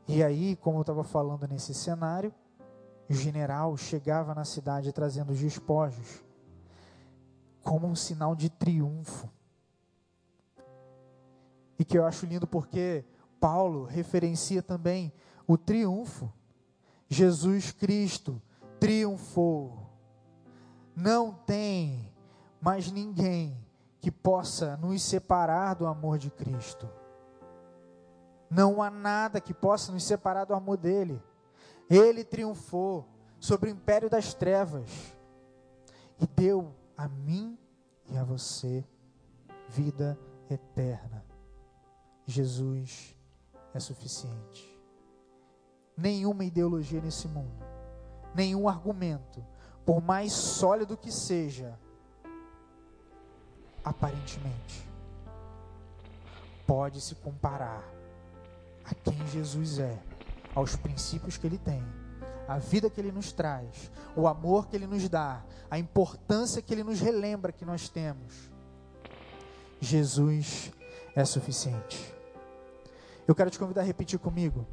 E 0.09 0.23
aí, 0.23 0.57
como 0.57 0.79
eu 0.79 0.83
estava 0.83 1.05
falando 1.05 1.47
nesse 1.47 1.73
cenário, 1.73 2.35
o 3.09 3.15
general 3.15 3.77
chegava 3.77 4.35
na 4.35 4.45
cidade 4.45 4.93
trazendo 4.93 5.33
os 5.33 5.39
despojos 5.39 6.23
como 7.63 7.87
um 7.87 7.95
sinal 7.95 8.35
de 8.35 8.51
triunfo. 8.51 9.31
E 11.79 11.85
que 11.85 11.97
eu 11.97 12.05
acho 12.05 12.27
lindo 12.27 12.47
porque 12.47 13.05
Paulo 13.41 13.85
referencia 13.85 14.63
também 14.63 15.13
o 15.47 15.57
triunfo. 15.57 16.33
Jesus 17.09 17.71
Cristo 17.71 18.41
triunfou. 18.81 19.91
Não 20.95 21.33
tem 21.33 22.13
mais 22.61 22.91
ninguém 22.91 23.62
que 24.03 24.11
possa 24.11 24.77
nos 24.79 25.01
separar 25.01 25.75
do 25.75 25.87
amor 25.87 26.19
de 26.19 26.29
Cristo. 26.29 26.91
Não 28.51 28.83
há 28.83 28.91
nada 28.91 29.41
que 29.41 29.55
possa 29.55 29.93
nos 29.93 30.03
separar 30.03 30.45
do 30.45 30.55
amor 30.55 30.77
dele. 30.77 31.23
Ele 31.89 32.25
triunfou 32.25 33.07
sobre 33.39 33.71
o 33.71 33.73
império 33.73 34.11
das 34.11 34.35
trevas 34.35 34.91
e 36.21 36.27
deu 36.27 36.75
a 36.97 37.07
mim 37.07 37.57
e 38.11 38.19
a 38.19 38.25
você 38.25 38.85
vida 39.69 40.19
eterna. 40.51 41.25
Jesus 42.27 43.17
é 43.73 43.79
suficiente. 43.79 44.69
Nenhuma 45.97 46.45
ideologia 46.45 47.01
nesse 47.01 47.29
mundo, 47.29 47.65
nenhum 48.35 48.69
argumento, 48.69 49.47
por 49.87 50.03
mais 50.03 50.33
sólido 50.33 50.97
que 50.97 51.13
seja, 51.13 51.79
aparentemente, 53.85 54.89
pode 56.67 57.01
se 57.01 57.15
comparar 57.15 57.83
a 58.85 58.95
quem 58.95 59.27
Jesus 59.29 59.79
é, 59.79 59.99
aos 60.55 60.77
princípios 60.77 61.37
que 61.37 61.47
ele 61.47 61.59
tem, 61.59 61.83
a 62.47 62.59
vida 62.59 62.91
que 62.91 63.01
ele 63.01 63.13
nos 63.13 63.33
traz, 63.33 63.91
o 64.17 64.27
amor 64.27 64.67
que 64.67 64.77
ele 64.77 64.87
nos 64.87 65.09
dá, 65.09 65.43
a 65.71 65.79
importância 65.79 66.61
que 66.61 66.75
ele 66.75 66.85
nos 66.85 67.01
relembra 67.01 67.53
que 67.53 67.65
nós 67.65 67.89
temos. 67.89 68.51
Jesus 69.81 70.73
é 71.15 71.25
suficiente. 71.25 72.15
Eu 73.27 73.35
quero 73.35 73.51
te 73.51 73.59
convidar 73.59 73.83
a 73.83 73.85
repetir 73.85 74.19
comigo. 74.19 74.67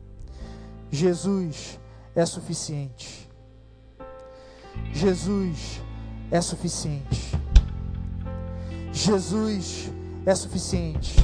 Jesus 0.91 1.80
é 2.15 2.26
suficiente. 2.26 3.30
Jesus 4.91 5.82
é 6.32 6.41
suficiente. 6.41 7.38
Jesus 8.91 9.91
é 10.25 10.36
suficiente. 10.36 11.15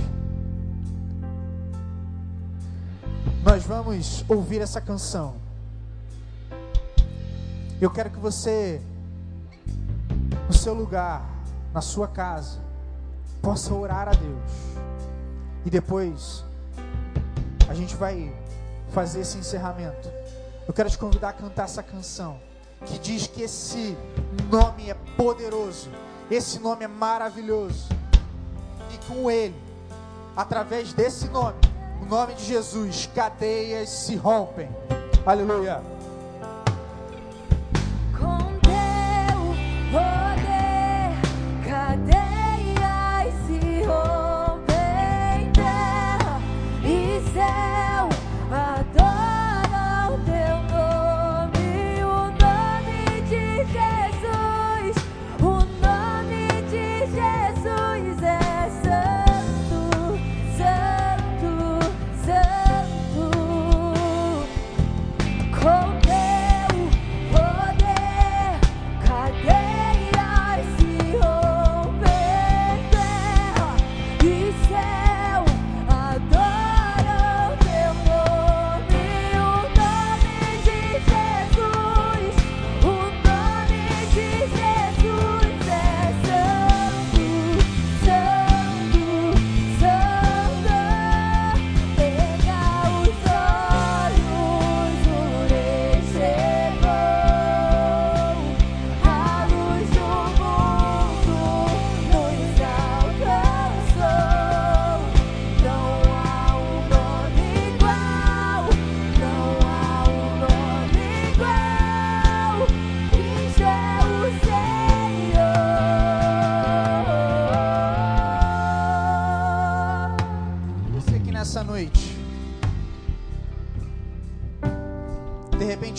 Nós 3.43 3.63
vamos 3.63 4.25
ouvir 4.27 4.61
essa 4.61 4.81
canção. 4.81 5.35
Eu 7.79 7.91
quero 7.91 8.09
que 8.09 8.17
você, 8.17 8.81
no 10.47 10.53
seu 10.53 10.73
lugar, 10.73 11.29
na 11.73 11.81
sua 11.81 12.07
casa, 12.07 12.59
possa 13.41 13.73
orar 13.73 14.07
a 14.07 14.11
Deus. 14.11 14.51
E 15.65 15.69
depois 15.69 16.43
a 17.67 17.73
gente 17.73 17.95
vai 17.95 18.33
fazer 18.89 19.21
esse 19.21 19.37
encerramento. 19.37 20.09
Eu 20.67 20.73
quero 20.73 20.89
te 20.89 20.97
convidar 20.97 21.29
a 21.29 21.33
cantar 21.33 21.65
essa 21.65 21.83
canção 21.83 22.39
que 22.85 22.97
diz 22.97 23.27
que 23.27 23.43
esse 23.43 23.95
nome 24.49 24.89
é 24.89 24.93
poderoso, 25.15 25.89
esse 26.29 26.59
nome 26.59 26.85
é 26.85 26.87
maravilhoso. 26.87 27.89
E 28.93 28.97
com 29.07 29.29
ele, 29.29 29.55
através 30.35 30.93
desse 30.93 31.27
nome, 31.29 31.57
o 32.01 32.05
nome 32.05 32.33
de 32.33 32.45
Jesus, 32.45 33.09
cadeias 33.13 33.89
se 33.89 34.15
rompem. 34.15 34.69
Aleluia. 35.25 35.94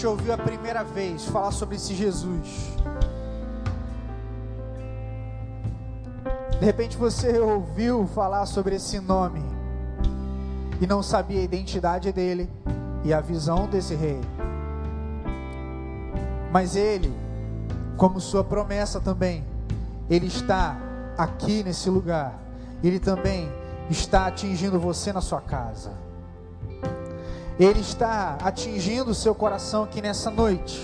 Ouviu 0.04 0.32
a 0.32 0.36
primeira 0.36 0.82
vez 0.82 1.24
falar 1.26 1.52
sobre 1.52 1.76
esse 1.76 1.94
Jesus. 1.94 2.74
De 6.58 6.64
repente 6.64 6.96
você 6.96 7.38
ouviu 7.38 8.06
falar 8.08 8.46
sobre 8.46 8.74
esse 8.74 8.98
nome 8.98 9.42
e 10.80 10.86
não 10.86 11.02
sabia 11.04 11.38
a 11.38 11.44
identidade 11.44 12.10
dele 12.10 12.50
e 13.04 13.14
a 13.14 13.20
visão 13.20 13.68
desse 13.68 13.94
rei. 13.94 14.20
Mas 16.50 16.74
ele, 16.74 17.14
como 17.96 18.20
sua 18.20 18.42
promessa 18.42 19.00
também, 19.00 19.44
ele 20.10 20.26
está 20.26 20.76
aqui 21.16 21.62
nesse 21.62 21.88
lugar. 21.88 22.34
Ele 22.82 22.98
também 22.98 23.48
está 23.90 24.26
atingindo 24.26 24.80
você 24.80 25.12
na 25.12 25.20
sua 25.20 25.40
casa. 25.40 26.05
Ele 27.58 27.80
está 27.80 28.36
atingindo 28.42 29.10
o 29.10 29.14
seu 29.14 29.34
coração 29.34 29.84
aqui 29.84 30.02
nessa 30.02 30.30
noite. 30.30 30.80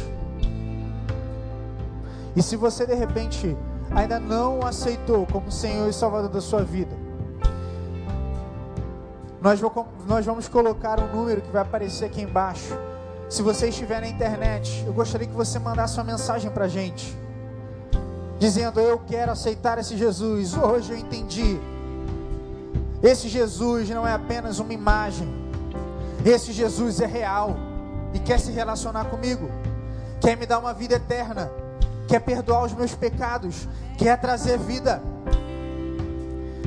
E 2.35 2.43
se 2.43 2.57
você 2.57 2.87
de 2.87 2.95
repente 2.95 3.57
ainda 3.91 4.19
não 4.19 4.61
o 4.61 4.67
aceitou 4.67 5.27
como 5.27 5.53
Senhor 5.53 5.89
e 5.89 5.93
Salvador 5.93 6.31
da 6.31 6.41
sua 6.41 6.65
vida, 6.65 6.97
nós, 9.43 9.61
nós 10.07 10.25
vamos 10.25 10.49
colocar 10.49 11.01
um 11.01 11.09
número 11.09 11.43
que 11.43 11.51
vai 11.51 11.63
aparecer 11.63 12.07
aqui 12.07 12.23
embaixo. 12.23 12.79
Se 13.29 13.43
você 13.43 13.69
estiver 13.69 14.01
na 14.01 14.07
internet, 14.07 14.85
eu 14.87 14.93
gostaria 14.93 15.27
que 15.27 15.35
você 15.35 15.59
mandasse 15.59 15.99
uma 15.99 16.05
mensagem 16.05 16.51
para 16.51 16.67
a 16.67 16.69
gente, 16.69 17.17
dizendo: 18.39 18.79
Eu 18.79 19.01
quero 19.01 19.33
aceitar 19.33 19.79
esse 19.79 19.97
Jesus. 19.97 20.57
Hoje 20.57 20.93
eu 20.93 20.97
entendi. 20.97 21.59
Esse 23.03 23.29
Jesus 23.29 23.91
não 23.91 24.07
é 24.07 24.13
apenas 24.13 24.61
uma 24.61 24.73
imagem, 24.73 25.29
esse 26.25 26.53
Jesus 26.53 27.01
é 27.01 27.07
real 27.07 27.57
e 28.15 28.19
quer 28.19 28.39
se 28.39 28.53
relacionar 28.53 29.07
comigo, 29.07 29.51
quer 30.21 30.37
me 30.37 30.47
dar 30.47 30.59
uma 30.59 30.73
vida 30.73 30.95
eterna, 30.95 31.51
quer 32.07 32.21
perdoar 32.21 32.65
os 32.65 32.73
meus 32.73 32.95
pecados, 32.95 33.69
quer 33.99 34.21
trazer 34.21 34.59
vida. 34.59 35.03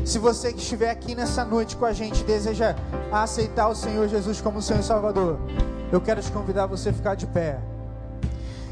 Se 0.04 0.20
você 0.20 0.54
que 0.54 0.60
estiver 0.60 0.92
aqui 0.92 1.16
nessa 1.16 1.44
noite 1.44 1.76
com 1.76 1.86
a 1.86 1.94
gente 1.94 2.24
deseja 2.24 2.76
aceitar 3.12 3.68
o 3.70 3.76
Senhor 3.76 4.08
Jesus 4.08 4.40
como 4.42 4.62
Senhor 4.62 4.80
e 4.80 4.84
Salvador, 4.84 5.40
eu 5.92 6.02
quero 6.02 6.22
te 6.22 6.32
convidar 6.32 6.64
a 6.64 6.68
você 6.68 6.92
ficar 6.92 7.16
de 7.16 7.26
pé. 7.26 7.60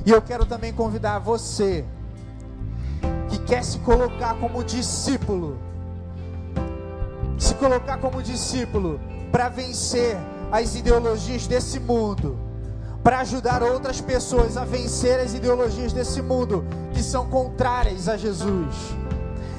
E 0.05 0.11
eu 0.11 0.21
quero 0.21 0.45
também 0.45 0.73
convidar 0.73 1.17
você 1.19 1.85
que 3.29 3.39
quer 3.39 3.63
se 3.63 3.79
colocar 3.79 4.35
como 4.35 4.63
discípulo, 4.63 5.57
se 7.39 7.55
colocar 7.55 7.97
como 7.97 8.21
discípulo 8.21 8.99
para 9.31 9.49
vencer 9.49 10.17
as 10.53 10.75
ideologias 10.75 11.47
desse 11.47 11.79
mundo, 11.79 12.39
para 13.03 13.19
ajudar 13.19 13.61
outras 13.61 13.99
pessoas 13.99 14.55
a 14.55 14.63
vencer 14.63 15.19
as 15.19 15.33
ideologias 15.33 15.91
desse 15.91 16.21
mundo 16.21 16.63
que 16.93 17.03
são 17.03 17.27
contrárias 17.29 18.07
a 18.07 18.15
Jesus 18.15 19.03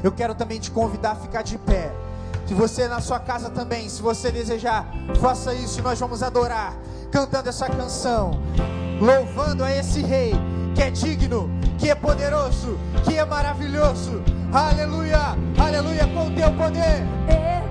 eu 0.05 0.13
quero 0.13 0.35
também 0.35 0.61
te 0.61 0.71
convidar 0.71 1.13
a 1.13 1.17
ficar 1.17 1.41
de 1.41 1.57
pé. 1.57 1.91
Se 2.47 2.53
você 2.53 2.87
na 2.87 3.01
sua 3.01 3.19
casa 3.19 3.49
também, 3.49 3.89
se 3.89 4.03
você 4.03 4.31
desejar, 4.31 4.87
faça 5.19 5.55
isso. 5.55 5.83
Nós 5.83 5.99
vamos 5.99 6.23
adorar, 6.23 6.77
cantando 7.11 7.49
essa 7.49 7.67
canção, 7.71 8.39
louvando 9.01 9.65
a 9.65 9.75
esse 9.75 10.03
Rei 10.03 10.35
que 10.75 10.83
é 10.83 10.91
digno, 10.91 11.49
que 11.79 11.89
é 11.89 11.95
poderoso, 11.95 12.79
que 13.03 13.17
é 13.17 13.25
maravilhoso. 13.25 14.23
Aleluia, 14.53 15.39
aleluia, 15.57 16.07
com 16.09 16.35
teu 16.35 16.53
poder. 16.53 17.64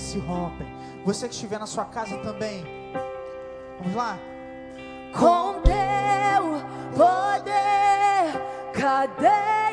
Se 0.00 0.18
rompem. 0.18 0.66
Você 1.04 1.28
que 1.28 1.34
estiver 1.34 1.60
na 1.60 1.66
sua 1.66 1.84
casa 1.84 2.16
também. 2.18 2.64
Vamos 3.78 3.94
lá? 3.94 4.18
Com 5.12 5.60
teu 5.60 6.96
poder, 6.96 8.72
cadeias 8.72 9.69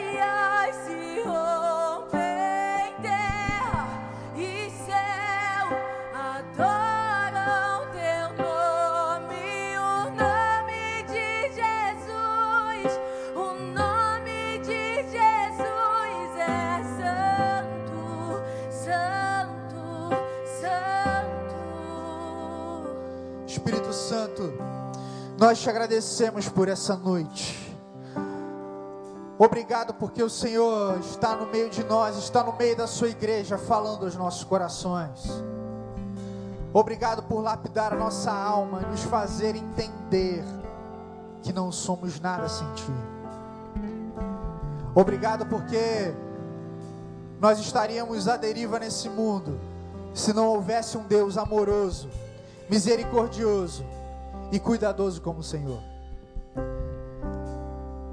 nós 25.38 25.60
te 25.60 25.70
agradecemos 25.70 26.50
por 26.50 26.68
essa 26.68 26.96
noite. 26.96 27.68
Obrigado 29.38 29.94
porque 29.94 30.24
o 30.24 30.30
Senhor 30.30 31.00
está 31.00 31.36
no 31.36 31.46
meio 31.46 31.70
de 31.70 31.84
nós, 31.84 32.18
está 32.18 32.44
no 32.44 32.54
meio 32.54 32.76
da 32.76 32.88
sua 32.88 33.10
igreja, 33.10 33.56
falando 33.56 34.06
aos 34.06 34.16
nossos 34.16 34.44
corações. 34.44 35.30
Obrigado 36.74 37.22
por 37.24 37.42
lapidar 37.42 37.94
a 37.94 37.96
nossa 37.96 38.32
alma 38.32 38.82
e 38.82 38.86
nos 38.88 39.04
fazer 39.04 39.56
entender 39.56 40.44
que 41.44 41.54
não 41.54 41.72
somos 41.72 42.20
nada 42.20 42.50
sem 42.50 42.68
Ti. 42.74 42.92
Obrigado 44.96 45.46
porque 45.46 46.16
nós 47.40 47.60
estaríamos 47.60 48.28
à 48.28 48.38
deriva 48.38 48.80
nesse 48.80 49.08
mundo 49.08 49.60
se 50.16 50.34
não 50.34 50.48
houvesse 50.48 50.98
um 50.98 51.04
Deus 51.04 51.38
amoroso, 51.38 52.10
misericordioso 52.68 53.86
e 54.52 54.60
cuidadoso 54.60 55.22
como 55.22 55.40
o 55.40 55.44
Senhor. 55.44 55.80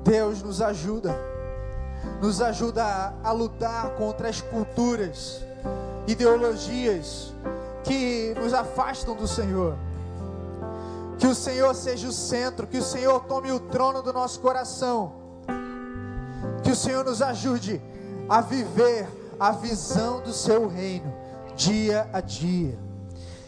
Deus 0.03 0.43
nos 0.43 0.61
ajuda, 0.61 1.17
nos 2.21 2.41
ajuda 2.41 2.85
a, 2.85 3.29
a 3.29 3.33
lutar 3.33 3.91
contra 3.95 4.29
as 4.29 4.41
culturas, 4.41 5.43
ideologias 6.07 7.33
que 7.83 8.35
nos 8.41 8.53
afastam 8.53 9.15
do 9.15 9.27
Senhor. 9.27 9.77
Que 11.19 11.27
o 11.27 11.35
Senhor 11.35 11.75
seja 11.75 12.09
o 12.09 12.13
centro, 12.13 12.67
que 12.67 12.79
o 12.79 12.83
Senhor 12.83 13.21
tome 13.21 13.53
o 13.53 13.61
trono 13.61 14.03
do 14.03 14.13
nosso 14.13 14.41
coração. 14.41 15.13
Que 16.63 16.73
o 16.73 16.77
Senhor 16.77 17.05
nos 17.05 17.23
ajude 17.23 17.81
a 18.29 18.41
viver 18.41 19.09
a 19.39 19.53
visão 19.53 20.21
do 20.21 20.33
seu 20.33 20.67
reino 20.67 21.13
dia 21.57 22.09
a 22.13 22.21
dia. 22.21 22.77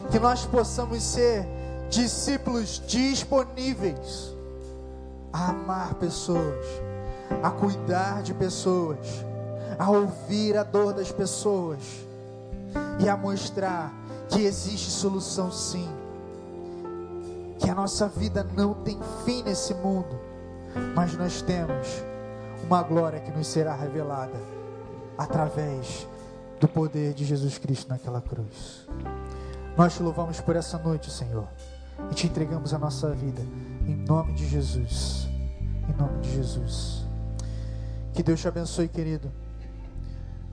Que 0.09 0.19
nós 0.19 0.45
possamos 0.45 1.03
ser 1.03 1.45
discípulos 1.89 2.81
disponíveis 2.87 4.35
a 5.31 5.49
amar 5.49 5.95
pessoas, 5.95 6.65
a 7.43 7.51
cuidar 7.51 8.23
de 8.23 8.33
pessoas, 8.33 9.25
a 9.77 9.89
ouvir 9.89 10.57
a 10.57 10.63
dor 10.63 10.93
das 10.93 11.11
pessoas 11.11 11.79
e 12.99 13.07
a 13.07 13.15
mostrar 13.15 13.93
que 14.29 14.41
existe 14.41 14.89
solução 14.89 15.51
sim. 15.51 15.87
que 17.59 17.69
a 17.69 17.75
nossa 17.75 18.07
vida 18.07 18.45
não 18.55 18.73
tem 18.73 18.99
fim 19.25 19.43
nesse 19.43 19.73
mundo, 19.73 20.19
mas 20.95 21.17
nós 21.17 21.41
temos 21.41 21.87
uma 22.63 22.83
glória 22.83 23.19
que 23.19 23.31
nos 23.31 23.47
será 23.47 23.75
revelada 23.75 24.39
através 25.17 26.07
do 26.59 26.67
poder 26.67 27.13
de 27.13 27.25
Jesus 27.25 27.57
Cristo 27.57 27.89
naquela 27.89 28.21
cruz. 28.21 28.87
Nós 29.75 29.95
te 29.95 30.03
louvamos 30.03 30.39
por 30.41 30.55
essa 30.55 30.77
noite, 30.77 31.11
Senhor, 31.11 31.47
e 32.11 32.15
te 32.15 32.27
entregamos 32.27 32.73
a 32.73 32.77
nossa 32.77 33.11
vida, 33.13 33.41
em 33.85 33.95
nome 33.95 34.33
de 34.33 34.47
Jesus. 34.47 35.27
Em 35.89 35.93
nome 35.93 36.19
de 36.21 36.33
Jesus. 36.33 37.05
Que 38.13 38.23
Deus 38.23 38.39
te 38.39 38.47
abençoe, 38.47 38.87
querido. 38.87 39.31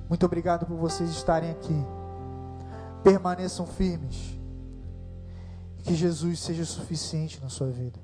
Muito 0.08 0.26
obrigado 0.26 0.66
por 0.66 0.76
vocês 0.76 1.10
estarem 1.10 1.50
aqui. 1.50 1.84
Permaneçam 3.02 3.66
firmes. 3.66 4.38
Que 5.78 5.94
Jesus 5.94 6.40
seja 6.40 6.64
suficiente 6.64 7.40
na 7.42 7.48
sua 7.48 7.70
vida. 7.70 8.03